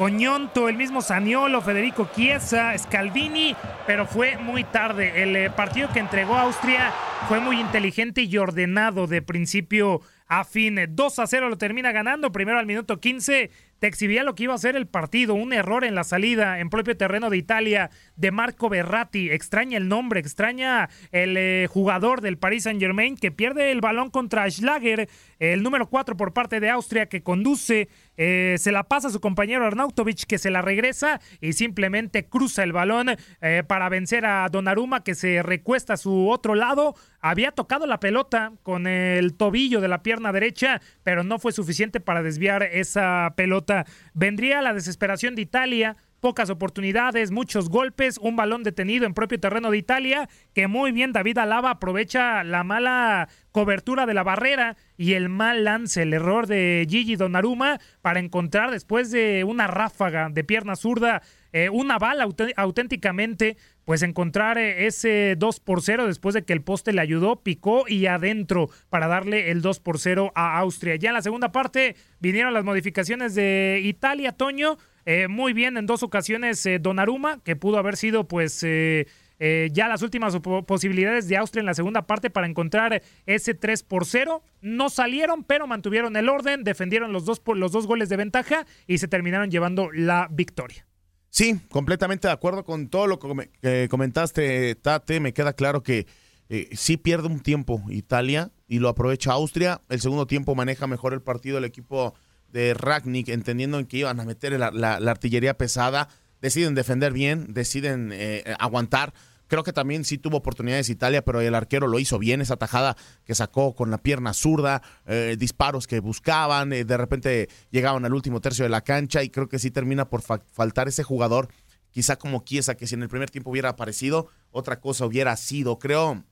Coñonto, 0.00 0.70
el 0.70 0.78
mismo 0.78 1.02
Saniolo, 1.02 1.60
Federico 1.60 2.08
Chiesa, 2.16 2.72
Scalvini, 2.78 3.54
pero 3.86 4.06
fue 4.06 4.38
muy 4.38 4.64
tarde. 4.64 5.22
El 5.22 5.36
eh, 5.36 5.50
partido 5.50 5.90
que 5.92 5.98
entregó 5.98 6.38
Austria 6.38 6.90
fue 7.28 7.38
muy 7.38 7.60
inteligente 7.60 8.22
y 8.22 8.38
ordenado 8.38 9.06
de 9.06 9.20
principio 9.20 10.00
a 10.30 10.44
fin. 10.44 10.86
2 10.88 11.18
a 11.18 11.26
0 11.26 11.48
lo 11.48 11.58
termina 11.58 11.90
ganando, 11.90 12.30
primero 12.30 12.58
al 12.58 12.66
minuto 12.66 12.98
15 12.98 13.50
te 13.80 13.86
exhibía 13.86 14.22
lo 14.22 14.34
que 14.34 14.44
iba 14.44 14.54
a 14.54 14.58
ser 14.58 14.76
el 14.76 14.86
partido, 14.86 15.34
un 15.34 15.52
error 15.52 15.84
en 15.84 15.94
la 15.94 16.04
salida 16.04 16.60
en 16.60 16.68
propio 16.68 16.96
terreno 16.96 17.30
de 17.30 17.38
Italia 17.38 17.90
de 18.14 18.30
Marco 18.30 18.68
Berratti, 18.68 19.30
extraña 19.30 19.78
el 19.78 19.88
nombre, 19.88 20.20
extraña 20.20 20.90
el 21.12 21.36
eh, 21.36 21.66
jugador 21.68 22.20
del 22.20 22.36
Paris 22.36 22.64
Saint 22.64 22.78
Germain 22.78 23.16
que 23.16 23.32
pierde 23.32 23.72
el 23.72 23.80
balón 23.80 24.10
contra 24.10 24.48
Schlager, 24.50 25.08
el 25.38 25.62
número 25.62 25.88
4 25.88 26.16
por 26.16 26.34
parte 26.34 26.60
de 26.60 26.68
Austria 26.68 27.06
que 27.06 27.22
conduce, 27.22 27.88
eh, 28.18 28.56
se 28.58 28.70
la 28.70 28.84
pasa 28.84 29.08
a 29.08 29.10
su 29.10 29.20
compañero 29.20 29.64
Arnautovic 29.64 30.26
que 30.26 30.36
se 30.36 30.50
la 30.50 30.60
regresa 30.60 31.20
y 31.40 31.54
simplemente 31.54 32.26
cruza 32.26 32.62
el 32.62 32.72
balón 32.72 33.16
eh, 33.40 33.62
para 33.66 33.88
vencer 33.88 34.26
a 34.26 34.46
Donnarumma 34.50 35.02
que 35.02 35.14
se 35.14 35.42
recuesta 35.42 35.94
a 35.94 35.96
su 35.96 36.28
otro 36.28 36.54
lado, 36.54 36.94
había 37.20 37.52
tocado 37.52 37.86
la 37.86 37.98
pelota 37.98 38.52
con 38.62 38.86
el 38.86 39.34
tobillo 39.34 39.80
de 39.80 39.88
la 39.88 40.02
pierna 40.02 40.32
derecha, 40.32 40.82
pero 41.02 41.24
no 41.24 41.38
fue 41.38 41.52
suficiente 41.52 42.00
para 42.00 42.22
desviar 42.22 42.62
esa 42.62 43.32
pelota. 43.36 43.69
Vendría 44.14 44.62
la 44.62 44.74
desesperación 44.74 45.34
de 45.34 45.42
Italia, 45.42 45.96
pocas 46.20 46.50
oportunidades, 46.50 47.30
muchos 47.30 47.68
golpes, 47.68 48.18
un 48.18 48.36
balón 48.36 48.62
detenido 48.62 49.06
en 49.06 49.14
propio 49.14 49.40
terreno 49.40 49.70
de 49.70 49.78
Italia, 49.78 50.28
que 50.54 50.68
muy 50.68 50.92
bien 50.92 51.12
David 51.12 51.38
Alaba 51.38 51.70
aprovecha 51.70 52.44
la 52.44 52.62
mala 52.62 53.28
cobertura 53.52 54.06
de 54.06 54.14
la 54.14 54.22
barrera 54.22 54.76
y 54.96 55.14
el 55.14 55.28
mal 55.28 55.64
lance, 55.64 56.02
el 56.02 56.12
error 56.12 56.46
de 56.46 56.86
Gigi 56.88 57.16
Donnarumma 57.16 57.80
para 58.02 58.20
encontrar 58.20 58.70
después 58.70 59.10
de 59.10 59.44
una 59.44 59.66
ráfaga 59.66 60.28
de 60.30 60.44
pierna 60.44 60.76
zurda 60.76 61.22
eh, 61.52 61.68
una 61.68 61.98
bala 61.98 62.28
auténticamente, 62.56 63.56
pues 63.90 64.02
encontrar 64.02 64.56
eh, 64.56 64.86
ese 64.86 65.34
2 65.36 65.58
por 65.58 65.82
0 65.82 66.06
después 66.06 66.32
de 66.32 66.44
que 66.44 66.52
el 66.52 66.62
poste 66.62 66.92
le 66.92 67.00
ayudó, 67.00 67.42
picó 67.42 67.88
y 67.88 68.06
adentro 68.06 68.70
para 68.88 69.08
darle 69.08 69.50
el 69.50 69.62
2 69.62 69.80
por 69.80 69.98
0 69.98 70.30
a 70.36 70.58
Austria. 70.60 70.94
Ya 70.94 71.08
en 71.08 71.14
la 71.14 71.22
segunda 71.22 71.50
parte 71.50 71.96
vinieron 72.20 72.54
las 72.54 72.62
modificaciones 72.62 73.34
de 73.34 73.80
Italia, 73.82 74.30
Toño. 74.30 74.78
Eh, 75.06 75.26
muy 75.26 75.54
bien 75.54 75.76
en 75.76 75.86
dos 75.86 76.04
ocasiones 76.04 76.68
Donnarumma, 76.80 77.42
que 77.42 77.56
pudo 77.56 77.78
haber 77.78 77.96
sido 77.96 78.28
pues... 78.28 78.60
ya 78.60 79.88
las 79.88 80.02
últimas 80.02 80.38
posibilidades 80.68 81.26
de 81.26 81.38
Austria 81.38 81.58
en 81.58 81.66
la 81.66 81.74
segunda 81.74 82.06
parte 82.06 82.30
para 82.30 82.46
encontrar 82.46 83.02
ese 83.26 83.54
3 83.54 83.82
por 83.82 84.06
0. 84.06 84.44
No 84.60 84.88
salieron, 84.88 85.42
pero 85.42 85.66
mantuvieron 85.66 86.14
el 86.14 86.28
orden, 86.28 86.62
defendieron 86.62 87.12
los 87.12 87.24
dos, 87.24 87.42
los 87.56 87.72
dos 87.72 87.88
goles 87.88 88.08
de 88.08 88.18
ventaja 88.18 88.66
y 88.86 88.98
se 88.98 89.08
terminaron 89.08 89.50
llevando 89.50 89.90
la 89.90 90.28
victoria. 90.30 90.86
Sí, 91.30 91.60
completamente 91.70 92.26
de 92.26 92.34
acuerdo 92.34 92.64
con 92.64 92.88
todo 92.88 93.06
lo 93.06 93.18
que 93.18 93.88
comentaste, 93.88 94.74
Tate. 94.74 95.20
Me 95.20 95.32
queda 95.32 95.52
claro 95.52 95.82
que 95.82 96.06
eh, 96.48 96.68
sí 96.72 96.96
pierde 96.96 97.28
un 97.28 97.38
tiempo 97.38 97.80
Italia 97.88 98.50
y 98.66 98.80
lo 98.80 98.88
aprovecha 98.88 99.32
Austria. 99.32 99.80
El 99.88 100.00
segundo 100.00 100.26
tiempo 100.26 100.56
maneja 100.56 100.88
mejor 100.88 101.14
el 101.14 101.22
partido 101.22 101.58
el 101.58 101.64
equipo 101.64 102.14
de 102.48 102.74
Ragnick, 102.74 103.28
entendiendo 103.28 103.86
que 103.86 103.98
iban 103.98 104.18
a 104.18 104.24
meter 104.24 104.58
la, 104.58 104.94
artillería 104.96 105.56
pesada. 105.56 106.08
Deciden 106.40 106.74
defender 106.74 107.12
bien, 107.12 107.54
deciden 107.54 108.10
eh, 108.12 108.42
aguantar. 108.58 109.14
Creo 109.50 109.64
que 109.64 109.72
también 109.72 110.04
sí 110.04 110.16
tuvo 110.16 110.36
oportunidades 110.36 110.90
Italia, 110.90 111.24
pero 111.24 111.40
el 111.40 111.56
arquero 111.56 111.88
lo 111.88 111.98
hizo 111.98 112.20
bien, 112.20 112.40
esa 112.40 112.56
tajada 112.56 112.96
que 113.24 113.34
sacó 113.34 113.74
con 113.74 113.90
la 113.90 113.98
pierna 113.98 114.32
zurda, 114.32 114.80
eh, 115.06 115.34
disparos 115.36 115.88
que 115.88 115.98
buscaban, 115.98 116.72
eh, 116.72 116.84
de 116.84 116.96
repente 116.96 117.48
llegaban 117.72 118.04
al 118.04 118.14
último 118.14 118.40
tercio 118.40 118.62
de 118.62 118.68
la 118.68 118.82
cancha 118.82 119.24
y 119.24 119.28
creo 119.28 119.48
que 119.48 119.58
sí 119.58 119.72
termina 119.72 120.08
por 120.08 120.22
faltar 120.22 120.86
ese 120.86 121.02
jugador, 121.02 121.48
quizá 121.90 122.14
como 122.14 122.44
Chiesa, 122.44 122.76
que 122.76 122.86
si 122.86 122.94
en 122.94 123.02
el 123.02 123.08
primer 123.08 123.28
tiempo 123.28 123.50
hubiera 123.50 123.70
aparecido, 123.70 124.28
otra 124.52 124.78
cosa 124.78 125.04
hubiera 125.04 125.36
sido. 125.36 125.80
Creo 125.80 126.22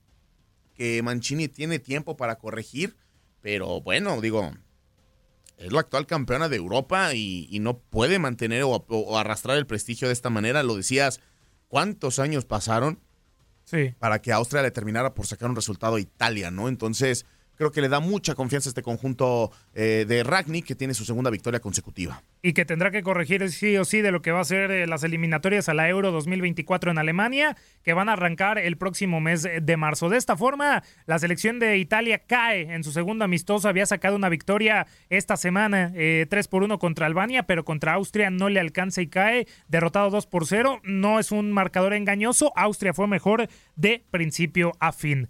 que 0.74 1.02
Mancini 1.02 1.48
tiene 1.48 1.80
tiempo 1.80 2.16
para 2.16 2.38
corregir, 2.38 2.96
pero 3.40 3.80
bueno, 3.80 4.20
digo, 4.20 4.52
es 5.56 5.72
la 5.72 5.80
actual 5.80 6.06
campeona 6.06 6.48
de 6.48 6.54
Europa 6.54 7.14
y, 7.14 7.58
no 7.60 7.80
puede 7.80 8.20
mantener 8.20 8.62
o 8.62 9.18
arrastrar 9.18 9.58
el 9.58 9.66
prestigio 9.66 10.06
de 10.06 10.14
esta 10.14 10.30
manera. 10.30 10.62
Lo 10.62 10.76
decías, 10.76 11.18
¿cuántos 11.66 12.20
años 12.20 12.44
pasaron? 12.44 13.07
Para 13.98 14.20
que 14.20 14.32
Austria 14.32 14.62
le 14.62 14.70
terminara 14.70 15.14
por 15.14 15.26
sacar 15.26 15.48
un 15.48 15.56
resultado 15.56 15.96
a 15.96 16.00
Italia, 16.00 16.50
¿no? 16.50 16.68
Entonces, 16.68 17.26
creo 17.58 17.72
que 17.72 17.82
le 17.82 17.88
da 17.88 18.00
mucha 18.00 18.34
confianza 18.34 18.68
a 18.68 18.70
este 18.70 18.82
conjunto 18.82 19.50
eh, 19.74 20.06
de 20.08 20.22
Ragni, 20.22 20.62
que 20.62 20.74
tiene 20.74 20.94
su 20.94 21.04
segunda 21.04 21.28
victoria 21.28 21.60
consecutiva. 21.60 22.22
Y 22.40 22.52
que 22.52 22.64
tendrá 22.64 22.90
que 22.90 23.02
corregir 23.02 23.50
sí 23.50 23.76
o 23.76 23.84
sí 23.84 24.00
de 24.00 24.12
lo 24.12 24.22
que 24.22 24.30
va 24.30 24.40
a 24.40 24.44
ser 24.44 24.70
eh, 24.70 24.86
las 24.86 25.02
eliminatorias 25.02 25.68
a 25.68 25.74
la 25.74 25.88
Euro 25.88 26.12
2024 26.12 26.92
en 26.92 26.98
Alemania, 26.98 27.56
que 27.82 27.92
van 27.92 28.08
a 28.08 28.12
arrancar 28.12 28.58
el 28.58 28.78
próximo 28.78 29.20
mes 29.20 29.42
de 29.42 29.76
marzo. 29.76 30.08
De 30.08 30.16
esta 30.16 30.36
forma, 30.36 30.84
la 31.06 31.18
selección 31.18 31.58
de 31.58 31.78
Italia 31.78 32.22
cae 32.26 32.72
en 32.74 32.84
su 32.84 32.92
segundo 32.92 33.24
amistoso. 33.24 33.68
Había 33.68 33.86
sacado 33.86 34.14
una 34.14 34.28
victoria 34.28 34.86
esta 35.10 35.36
semana, 35.36 35.92
eh, 35.96 36.26
3 36.30 36.46
por 36.46 36.62
1 36.62 36.78
contra 36.78 37.06
Albania, 37.06 37.42
pero 37.42 37.64
contra 37.64 37.94
Austria 37.94 38.30
no 38.30 38.48
le 38.48 38.60
alcanza 38.60 39.02
y 39.02 39.08
cae, 39.08 39.48
derrotado 39.66 40.10
2 40.10 40.26
por 40.26 40.46
0. 40.46 40.80
No 40.84 41.18
es 41.18 41.32
un 41.32 41.50
marcador 41.50 41.92
engañoso. 41.92 42.52
Austria 42.54 42.94
fue 42.94 43.08
mejor 43.08 43.48
de 43.74 44.04
principio 44.10 44.72
a 44.78 44.92
fin. 44.92 45.28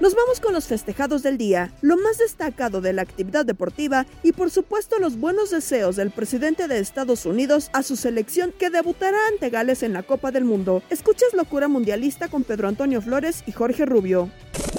Nos 0.00 0.14
vamos 0.14 0.38
con 0.38 0.52
los 0.52 0.68
festejados 0.68 1.24
del 1.24 1.38
día, 1.38 1.72
lo 1.82 1.96
más 1.96 2.18
destacado 2.18 2.80
de 2.80 2.92
la 2.92 3.02
actividad 3.02 3.44
deportiva 3.44 4.06
y 4.22 4.30
por 4.30 4.48
supuesto 4.50 4.98
los 5.00 5.18
buenos 5.18 5.50
deseos 5.50 5.96
del 5.96 6.12
presidente 6.12 6.68
de 6.68 6.78
Estados 6.78 7.26
Unidos 7.26 7.68
a 7.72 7.82
su 7.82 7.96
selección 7.96 8.52
que 8.52 8.70
debutará 8.70 9.18
ante 9.32 9.50
Gales 9.50 9.82
en 9.82 9.92
la 9.92 10.04
Copa 10.04 10.30
del 10.30 10.44
Mundo. 10.44 10.84
Escuchas 10.88 11.34
Locura 11.34 11.66
Mundialista 11.66 12.28
con 12.28 12.44
Pedro 12.44 12.68
Antonio 12.68 13.02
Flores 13.02 13.42
y 13.46 13.52
Jorge 13.52 13.86
Rubio. 13.86 14.30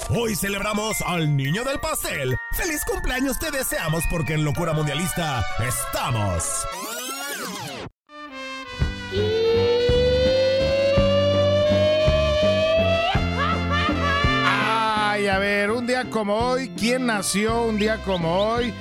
Hoy 0.08 0.34
celebramos 0.34 0.96
al 1.02 1.36
niño 1.36 1.64
del 1.64 1.78
pastel. 1.80 2.34
¡Feliz 2.56 2.80
cumpleaños 2.90 3.38
te 3.38 3.50
deseamos 3.50 4.02
porque 4.10 4.34
en 4.34 4.44
Locura 4.44 4.72
Mundialista 4.72 5.44
estamos! 5.68 6.64
A 15.28 15.38
ver, 15.38 15.70
un 15.70 15.86
día 15.86 16.08
como 16.08 16.34
hoy, 16.34 16.70
¿quién 16.76 17.06
nació 17.06 17.64
un 17.64 17.78
día 17.78 17.98
como 18.04 18.34
hoy? 18.34 18.72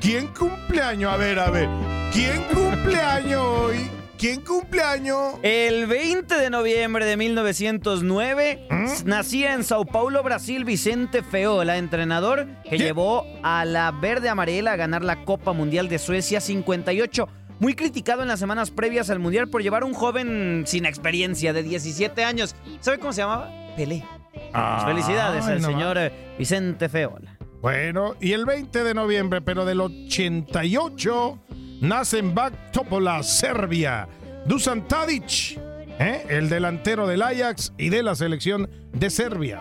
¿Quién 0.00 0.28
cumpleaños? 0.28 1.12
A 1.12 1.16
ver, 1.16 1.38
a 1.38 1.50
ver, 1.50 1.68
¿quién 2.12 2.42
cumpleaños 2.52 3.42
hoy? 3.42 3.90
¿Quién 4.18 4.40
cumpleaños? 4.42 5.34
El 5.42 5.86
20 5.86 6.34
de 6.36 6.50
noviembre 6.50 7.06
de 7.06 7.16
1909 7.16 8.66
¿Mm? 8.68 9.08
nacía 9.08 9.54
en 9.54 9.64
Sao 9.64 9.84
Paulo, 9.84 10.22
Brasil, 10.22 10.64
Vicente 10.64 11.22
Feola, 11.22 11.78
entrenador 11.78 12.48
que 12.68 12.78
llevó 12.78 13.24
a 13.42 13.64
la 13.64 13.92
verde 13.92 14.28
amarela 14.28 14.72
a 14.72 14.76
ganar 14.76 15.04
la 15.04 15.24
Copa 15.24 15.52
Mundial 15.52 15.88
de 15.88 15.98
Suecia 15.98 16.40
58 16.40 17.28
muy 17.60 17.74
criticado 17.74 18.22
en 18.22 18.28
las 18.28 18.40
semanas 18.40 18.70
previas 18.70 19.10
al 19.10 19.18
Mundial 19.18 19.48
por 19.48 19.62
llevar 19.62 19.82
a 19.82 19.86
un 19.86 19.94
joven 19.94 20.64
sin 20.66 20.84
experiencia 20.84 21.52
de 21.52 21.62
17 21.62 22.24
años. 22.24 22.54
¿Sabe 22.80 22.98
cómo 22.98 23.12
se 23.12 23.22
llamaba? 23.22 23.50
Pelé. 23.76 24.04
Ah, 24.52 24.84
Felicidades 24.86 25.44
al 25.44 25.62
señor 25.62 25.98
Vicente 26.38 26.88
Feola. 26.88 27.36
Bueno, 27.60 28.14
y 28.20 28.32
el 28.32 28.46
20 28.46 28.84
de 28.84 28.94
noviembre, 28.94 29.40
pero 29.40 29.64
del 29.64 29.80
88, 29.80 31.38
nace 31.80 32.18
en 32.18 32.34
Topola, 32.72 33.22
Serbia, 33.22 34.08
Dusan 34.46 34.86
Tadic, 34.86 35.58
¿eh? 35.98 36.24
el 36.28 36.48
delantero 36.48 37.06
del 37.08 37.22
Ajax 37.22 37.72
y 37.76 37.88
de 37.88 38.04
la 38.04 38.14
selección 38.14 38.70
de 38.92 39.10
Serbia. 39.10 39.60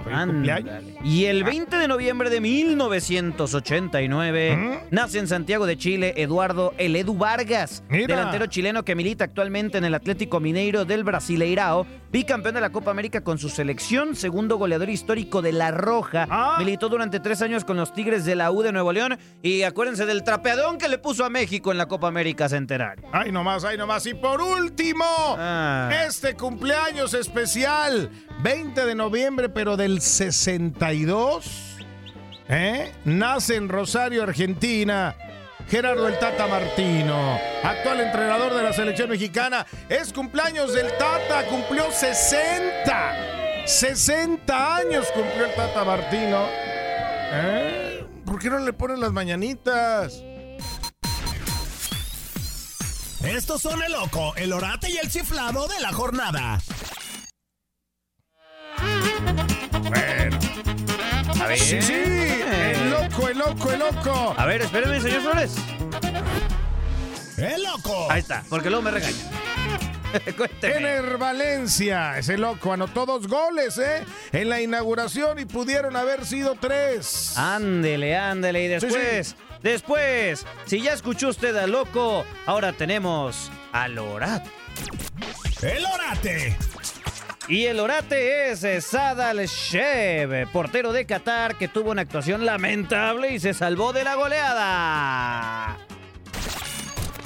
Y 1.03 1.25
el 1.25 1.43
20 1.43 1.77
de 1.77 1.87
noviembre 1.87 2.29
de 2.29 2.41
1989 2.41 4.81
nace 4.91 5.19
en 5.19 5.27
Santiago 5.27 5.65
de 5.65 5.77
Chile 5.77 6.13
Eduardo 6.17 6.73
El 6.77 6.95
Edu 6.95 7.15
Vargas, 7.17 7.83
Mira. 7.89 8.07
delantero 8.07 8.45
chileno 8.47 8.83
que 8.83 8.95
milita 8.95 9.25
actualmente 9.25 9.77
en 9.77 9.85
el 9.85 9.93
Atlético 9.93 10.39
Mineiro 10.39 10.85
del 10.85 11.03
Brasileirao, 11.03 11.85
bicampeón 12.11 12.55
de 12.55 12.61
la 12.61 12.69
Copa 12.71 12.91
América 12.91 13.21
con 13.21 13.37
su 13.37 13.49
selección, 13.49 14.15
segundo 14.15 14.57
goleador 14.57 14.89
histórico 14.89 15.41
de 15.41 15.51
La 15.51 15.71
Roja, 15.71 16.25
Ah. 16.29 16.55
militó 16.59 16.89
durante 16.89 17.19
tres 17.19 17.41
años 17.41 17.63
con 17.65 17.77
los 17.77 17.93
Tigres 17.93 18.25
de 18.25 18.35
la 18.35 18.51
U 18.51 18.61
de 18.63 18.71
Nuevo 18.71 18.91
León 18.93 19.17
y 19.43 19.63
acuérdense 19.63 20.05
del 20.05 20.23
trapeadón 20.23 20.77
que 20.77 20.87
le 20.87 20.97
puso 20.97 21.25
a 21.25 21.29
México 21.29 21.71
en 21.71 21.77
la 21.77 21.87
Copa 21.87 22.07
América 22.07 22.47
Centenario. 22.49 23.05
Ay, 23.11 23.31
nomás, 23.31 23.63
ay, 23.65 23.77
nomás. 23.77 24.05
Y 24.05 24.13
por 24.13 24.41
último, 24.41 25.05
Ah. 25.37 25.89
este 26.07 26.33
cumpleaños 26.35 27.13
especial, 27.13 28.09
20 28.41 28.85
de 28.85 28.95
noviembre, 28.95 29.16
pero 29.53 29.77
del 29.77 29.99
62, 29.99 31.45
¿eh? 32.49 32.93
nace 33.03 33.55
en 33.55 33.67
Rosario, 33.67 34.21
Argentina. 34.21 35.15
Gerardo 35.67 36.07
el 36.07 36.17
Tata 36.19 36.47
Martino, 36.47 37.39
actual 37.63 37.99
entrenador 38.01 38.53
de 38.53 38.61
la 38.63 38.71
selección 38.71 39.09
mexicana. 39.09 39.65
Es 39.89 40.13
cumpleaños 40.13 40.71
del 40.73 40.87
Tata, 40.97 41.45
cumplió 41.49 41.91
60. 41.91 43.65
60 43.65 44.75
años 44.75 45.07
cumplió 45.13 45.45
el 45.45 45.55
Tata 45.55 45.83
Martino. 45.83 46.45
¿Eh? 47.33 48.05
¿Por 48.23 48.39
qué 48.39 48.49
no 48.51 48.59
le 48.59 48.71
ponen 48.71 48.99
las 48.99 49.11
mañanitas? 49.11 50.23
Estos 53.23 53.61
son 53.63 53.81
el 53.81 53.91
loco, 53.91 54.35
el 54.37 54.53
orate 54.53 54.91
y 54.91 54.97
el 54.97 55.09
chiflado 55.09 55.67
de 55.67 55.79
la 55.81 55.91
jornada. 55.91 56.59
Bueno. 59.89 60.39
A 61.41 61.47
ver. 61.47 61.59
Sí, 61.59 61.81
sí, 61.81 61.93
el 61.93 62.89
loco, 62.89 63.27
el 63.29 63.37
loco, 63.37 63.71
el 63.71 63.79
loco. 63.79 64.35
A 64.37 64.45
ver, 64.45 64.61
espéreme, 64.61 64.99
señor 65.01 65.21
Flores. 65.21 65.55
¡El 67.37 67.63
loco! 67.63 68.07
Ahí 68.09 68.19
está, 68.19 68.43
porque 68.49 68.69
luego 68.69 68.83
me 68.83 68.91
regaña. 68.91 69.15
Ener 70.61 71.17
Valencia, 71.17 72.17
ese 72.17 72.37
loco, 72.37 72.73
anotó 72.73 73.05
dos 73.05 73.27
goles, 73.27 73.77
¿eh? 73.77 74.03
En 74.31 74.49
la 74.49 74.61
inauguración 74.61 75.37
y 75.39 75.45
pudieron 75.45 75.95
haber 75.95 76.25
sido 76.25 76.55
tres. 76.59 77.37
Ándele, 77.37 78.17
ándele. 78.17 78.63
Y 78.63 78.67
después, 78.67 79.35
después, 79.61 80.45
si 80.65 80.81
ya 80.81 80.93
escuchó 80.93 81.29
usted 81.29 81.55
al 81.55 81.71
loco, 81.71 82.25
ahora 82.45 82.73
tenemos 82.73 83.51
al 83.71 83.97
Orate. 83.99 84.49
¡El 85.61 85.85
orate! 85.85 86.57
Y 87.49 87.65
el 87.65 87.79
Orate 87.79 88.51
es 88.51 88.63
eh, 88.65 88.81
Sadal 88.81 89.37
Shev, 89.45 90.51
portero 90.51 90.91
de 90.91 91.05
Qatar, 91.05 91.55
que 91.55 91.69
tuvo 91.69 91.91
una 91.91 92.01
actuación 92.01 92.45
lamentable 92.45 93.33
y 93.33 93.39
se 93.39 93.53
salvó 93.53 93.93
de 93.93 94.03
la 94.03 94.15
goleada. 94.15 95.77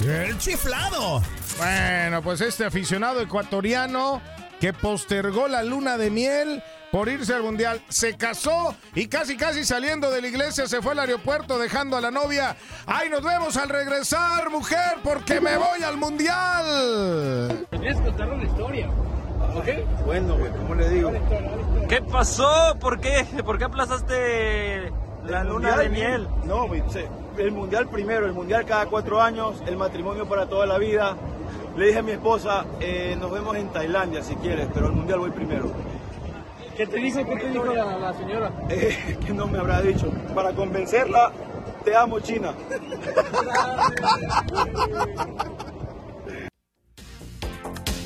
¡El 0.00 0.38
chiflado! 0.38 1.20
Bueno, 1.58 2.22
pues 2.22 2.40
este 2.40 2.64
aficionado 2.64 3.20
ecuatoriano 3.20 4.22
que 4.60 4.72
postergó 4.72 5.48
la 5.48 5.64
luna 5.64 5.98
de 5.98 6.10
miel 6.10 6.62
por 6.92 7.08
irse 7.08 7.34
al 7.34 7.42
mundial, 7.42 7.82
se 7.88 8.16
casó 8.16 8.76
y 8.94 9.08
casi 9.08 9.36
casi 9.36 9.64
saliendo 9.64 10.10
de 10.10 10.20
la 10.20 10.28
iglesia 10.28 10.68
se 10.68 10.82
fue 10.82 10.92
al 10.92 11.00
aeropuerto 11.00 11.58
dejando 11.58 11.96
a 11.96 12.00
la 12.00 12.10
novia. 12.12 12.54
¡Ay, 12.86 13.08
nos 13.08 13.24
vemos 13.24 13.56
al 13.56 13.70
regresar, 13.70 14.50
mujer, 14.50 14.98
porque 15.02 15.40
me 15.40 15.56
voy 15.56 15.82
al 15.82 15.96
mundial! 15.96 17.66
Tienes 17.70 17.96
que 17.96 18.04
contarle 18.04 18.34
una 18.34 18.44
historia. 18.44 18.90
¿Ok? 19.54 19.68
Bueno, 20.06 20.36
¿cómo 20.58 20.74
le 20.74 20.88
digo? 20.88 21.12
¿Qué 21.88 22.02
pasó? 22.02 22.76
¿Por 22.80 23.00
qué? 23.00 23.24
¿Por 23.44 23.58
qué 23.58 23.64
aplazaste 23.64 24.92
la 25.26 25.44
luna 25.44 25.76
de 25.76 25.88
miel? 25.88 26.26
No, 26.44 26.66
güey, 26.66 26.82
el 27.38 27.52
mundial 27.52 27.88
primero, 27.88 28.26
el 28.26 28.32
mundial 28.32 28.64
cada 28.64 28.86
cuatro 28.86 29.20
años, 29.20 29.62
el 29.66 29.76
matrimonio 29.76 30.26
para 30.26 30.46
toda 30.46 30.66
la 30.66 30.78
vida. 30.78 31.16
Le 31.76 31.86
dije 31.86 32.00
a 32.00 32.02
mi 32.02 32.12
esposa, 32.12 32.64
eh, 32.80 33.16
nos 33.18 33.30
vemos 33.30 33.56
en 33.56 33.68
Tailandia 33.68 34.22
si 34.22 34.34
quieres, 34.36 34.68
pero 34.74 34.86
el 34.86 34.92
mundial 34.92 35.20
voy 35.20 35.30
primero. 35.30 35.70
¿Qué 36.76 36.86
te 36.86 36.96
dijo, 36.96 37.24
qué 37.24 37.36
te 37.36 37.50
dijo 37.50 37.64
la, 37.64 37.98
la 37.98 38.12
señora? 38.14 38.50
Eh, 38.68 39.18
que 39.24 39.32
no 39.32 39.46
me 39.46 39.58
habrá 39.58 39.80
dicho. 39.80 40.10
Para 40.34 40.52
convencerla, 40.52 41.32
te 41.84 41.96
amo 41.96 42.20
China. 42.20 42.54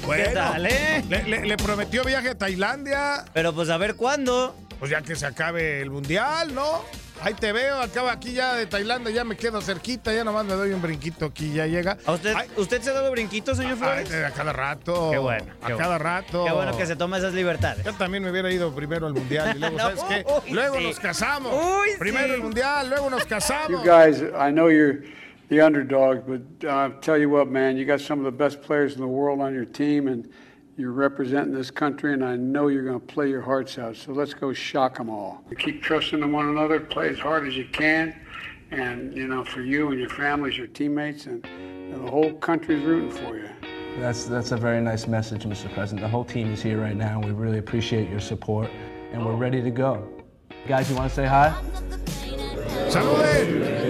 Bueno, 0.07 0.31
tal, 0.33 0.67
eh? 0.67 1.05
Le, 1.09 1.23
le- 1.25 1.45
le 1.47 1.57
prometió 1.57 2.05
viaje 2.05 2.31
a 2.31 2.39
Tailandia. 2.39 3.25
Pero 3.33 3.53
pues 3.55 3.69
a 3.71 3.77
ver 3.77 3.95
cuándo. 3.97 4.55
Pues 4.79 4.91
ya 4.91 5.01
que 5.03 5.17
se 5.17 5.25
acabe 5.27 5.81
el 5.81 5.91
mundial, 5.91 6.55
¿no? 6.55 6.85
Ahí 7.23 7.33
te 7.33 7.51
veo, 7.51 7.81
acaba 7.81 8.13
aquí 8.13 8.35
ya 8.35 8.53
de 8.57 8.67
Tailandia, 8.67 9.11
ya 9.11 9.25
me 9.25 9.39
quedo 9.39 9.63
cerquita, 9.63 10.13
ya 10.13 10.23
nomás 10.23 10.45
me 10.45 10.53
doy 10.53 10.73
un 10.73 10.83
brinquito 10.83 11.25
aquí, 11.25 11.51
ya 11.55 11.67
llega. 11.67 11.97
¿A 12.05 12.13
usted, 12.13 12.35
¿Usted 12.59 12.83
se 12.83 12.91
ha 12.91 12.93
dado 12.93 13.11
brinquitos, 13.11 13.57
señor 13.57 13.79
Flores? 13.79 14.13
A 14.13 14.33
cada 14.33 14.53
rato. 14.53 15.09
Qué 15.13 15.17
bueno. 15.17 15.47
A 15.63 15.67
qué 15.69 15.77
cada 15.77 15.97
bueno. 15.97 15.99
rato. 16.05 16.45
Qué 16.45 16.53
bueno 16.53 16.77
que 16.77 16.85
se 16.85 16.95
toma 16.95 17.17
esas 17.17 17.33
libertades. 17.33 17.83
Yo 17.87 17.95
también 17.95 18.23
me 18.23 18.31
hubiera 18.31 18.51
ido 18.53 18.75
primero 18.75 19.07
al 19.07 19.15
mundial 19.15 19.55
y 19.57 19.59
luego, 19.61 19.79
No, 19.79 19.85
¿sabes 19.97 20.03
qué? 20.11 20.27
uy, 20.31 20.53
Luego 20.53 20.77
sí. 20.77 20.85
nos 20.85 21.01
casamos. 21.01 21.55
Uy, 21.55 21.89
primero 21.99 22.27
sí. 22.29 22.35
el 22.35 22.43
mundial, 22.43 22.91
luego 22.91 23.09
nos 23.09 23.25
casamos. 23.25 23.71
You 23.71 23.79
guys, 23.79 24.19
I 24.21 24.53
know 24.53 24.69
you're 24.69 25.01
the 25.49 25.61
underdog, 25.61 26.25
but 26.27 26.69
uh, 26.69 26.91
tell 27.01 27.17
you 27.17 27.31
what, 27.31 27.49
man, 27.49 27.77
you 27.77 27.85
got 27.85 28.01
some 28.01 28.19
of 28.19 28.25
the 28.25 28.33
best 28.33 28.63
players 28.63 28.95
in 28.95 29.01
the 29.01 29.07
world 29.07 29.41
on 29.41 29.55
your 29.55 29.65
team, 29.65 30.09
and 30.09 30.31
you're 30.77 30.93
representing 30.93 31.55
this 31.55 31.71
country, 31.71 32.13
and 32.13 32.25
I 32.25 32.37
know 32.37 32.69
you're 32.69 32.85
going 32.85 33.01
to 33.01 33.07
play 33.07 33.29
your 33.29 33.41
hearts 33.41 33.79
out. 33.79 33.97
So 33.97 34.13
let's 34.13 34.35
go 34.35 34.53
shock 34.53 34.99
them 34.99 35.09
all. 35.09 35.45
Keep 35.59 35.83
trusting 35.83 36.21
in 36.21 36.33
one 36.33 36.49
another, 36.49 36.81
play 36.81 37.09
as 37.09 37.19
hard 37.19 37.47
as 37.47 37.57
you 37.57 37.67
can, 37.67 38.15
and 38.71 39.17
you 39.17 39.29
know, 39.29 39.45
for 39.45 39.63
you 39.63 39.91
and 39.91 40.01
your 40.01 40.11
families, 40.11 40.59
your 40.59 40.67
teammates, 40.67 41.27
and, 41.27 41.45
and 41.47 42.05
the 42.05 42.11
whole 42.11 42.35
country's 42.35 42.83
rooting 42.85 43.11
for 43.11 43.39
you. 43.39 43.49
That's, 43.99 44.27
that's 44.27 44.53
a 44.53 44.57
very 44.57 44.83
nice 44.83 45.07
message, 45.07 45.45
Mr. 45.45 45.73
President. 45.73 46.03
The 46.03 46.09
whole 46.09 46.25
team 46.25 46.53
is 46.53 46.63
here 46.63 46.81
right 46.81 46.97
now. 46.97 47.21
We 47.21 47.31
really 47.31 47.59
appreciate 47.59 48.11
your 48.11 48.21
support, 48.21 48.69
and 49.13 49.25
we're 49.25 49.37
ready 49.37 49.63
to 49.63 49.71
go. 49.71 50.07
Guys, 50.67 50.91
you 50.91 50.97
want 50.97 51.09
to 51.09 51.15
say 51.15 51.27
hi? 51.27 51.55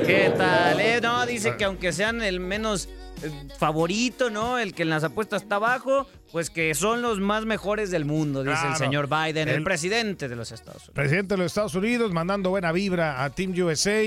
¿Qué 0.07 0.33
tal? 0.37 0.81
eh? 0.81 1.01
No, 1.03 1.27
dice 1.27 1.57
que 1.57 1.65
aunque 1.65 1.93
sean 1.93 2.23
el 2.23 2.41
menos 2.41 2.89
eh, 3.23 3.31
favorito, 3.59 4.31
¿no? 4.31 4.59
El 4.59 4.75
que 4.75 4.83
en 4.83 4.91
las 4.91 5.05
apuestas 5.05 5.43
está 5.43 5.57
abajo, 5.57 6.07
pues 6.33 6.51
que 6.51 6.75
son 6.75 7.03
los 7.03 7.19
más 7.21 7.45
mejores 7.45 7.91
del 7.91 8.05
mundo, 8.05 8.43
dice 8.45 8.67
el 8.69 8.77
señor 8.77 9.09
Biden, 9.09 9.49
el, 9.49 9.57
El- 9.57 9.65
presidente 9.65 10.29
de 10.29 10.37
los 10.37 10.53
Estados 10.53 10.83
Unidos. 10.83 10.95
Presidente 10.95 11.35
de 11.35 11.39
los 11.39 11.47
Estados 11.47 11.75
Unidos 11.75 12.13
mandando 12.13 12.51
buena 12.51 12.73
vibra 12.73 13.25
a 13.25 13.31
Team 13.31 13.53
USA, 13.59 14.03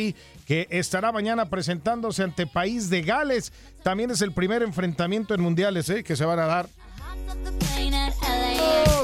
que 0.46 0.68
estará 0.70 1.12
mañana 1.12 1.50
presentándose 1.50 2.24
ante 2.24 2.46
País 2.48 2.90
de 2.90 3.02
Gales. 3.02 3.52
También 3.84 4.12
es 4.12 4.22
el 4.22 4.32
primer 4.34 4.64
enfrentamiento 4.64 5.34
en 5.34 5.42
mundiales 5.42 5.90
¿eh? 5.90 6.04
que 6.04 6.16
se 6.16 6.26
van 6.26 6.40
a 6.40 6.46
dar. 6.46 6.68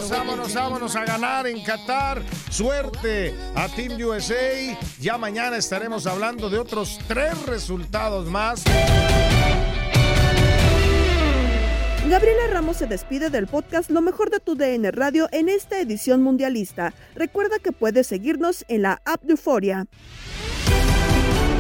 Vámonos, 0.10 0.54
vámonos, 0.54 0.96
a 0.96 1.06
ganar 1.06 1.48
en 1.48 1.64
Qatar. 1.64 2.22
Suerte 2.50 3.34
a 3.56 3.68
Team 3.68 4.00
USA. 4.02 4.78
Ya 5.00 5.18
mañana 5.18 5.58
estaremos 5.58 6.06
hablando 6.08 6.50
de 6.50 6.60
otros 6.60 7.00
tres 7.08 7.46
resultados 7.46 8.28
más. 8.28 8.64
Gabriela 12.08 12.48
Ramos 12.52 12.78
se 12.78 12.86
despide 12.86 13.32
del 13.32 13.48
podcast 13.48 13.90
Lo 13.90 14.02
mejor 14.02 14.30
de 14.30 14.40
tu 14.40 14.56
DN 14.56 14.92
Radio 14.92 15.28
en 15.32 15.50
esta 15.50 15.80
edición 15.80 16.22
mundialista. 16.22 16.94
Recuerda 17.16 17.58
que 17.58 17.72
puedes 17.72 18.06
seguirnos 18.06 18.64
en 18.68 18.84
la 18.84 19.02
app 19.06 19.24
de 19.24 19.32
Euforia. 19.32 19.88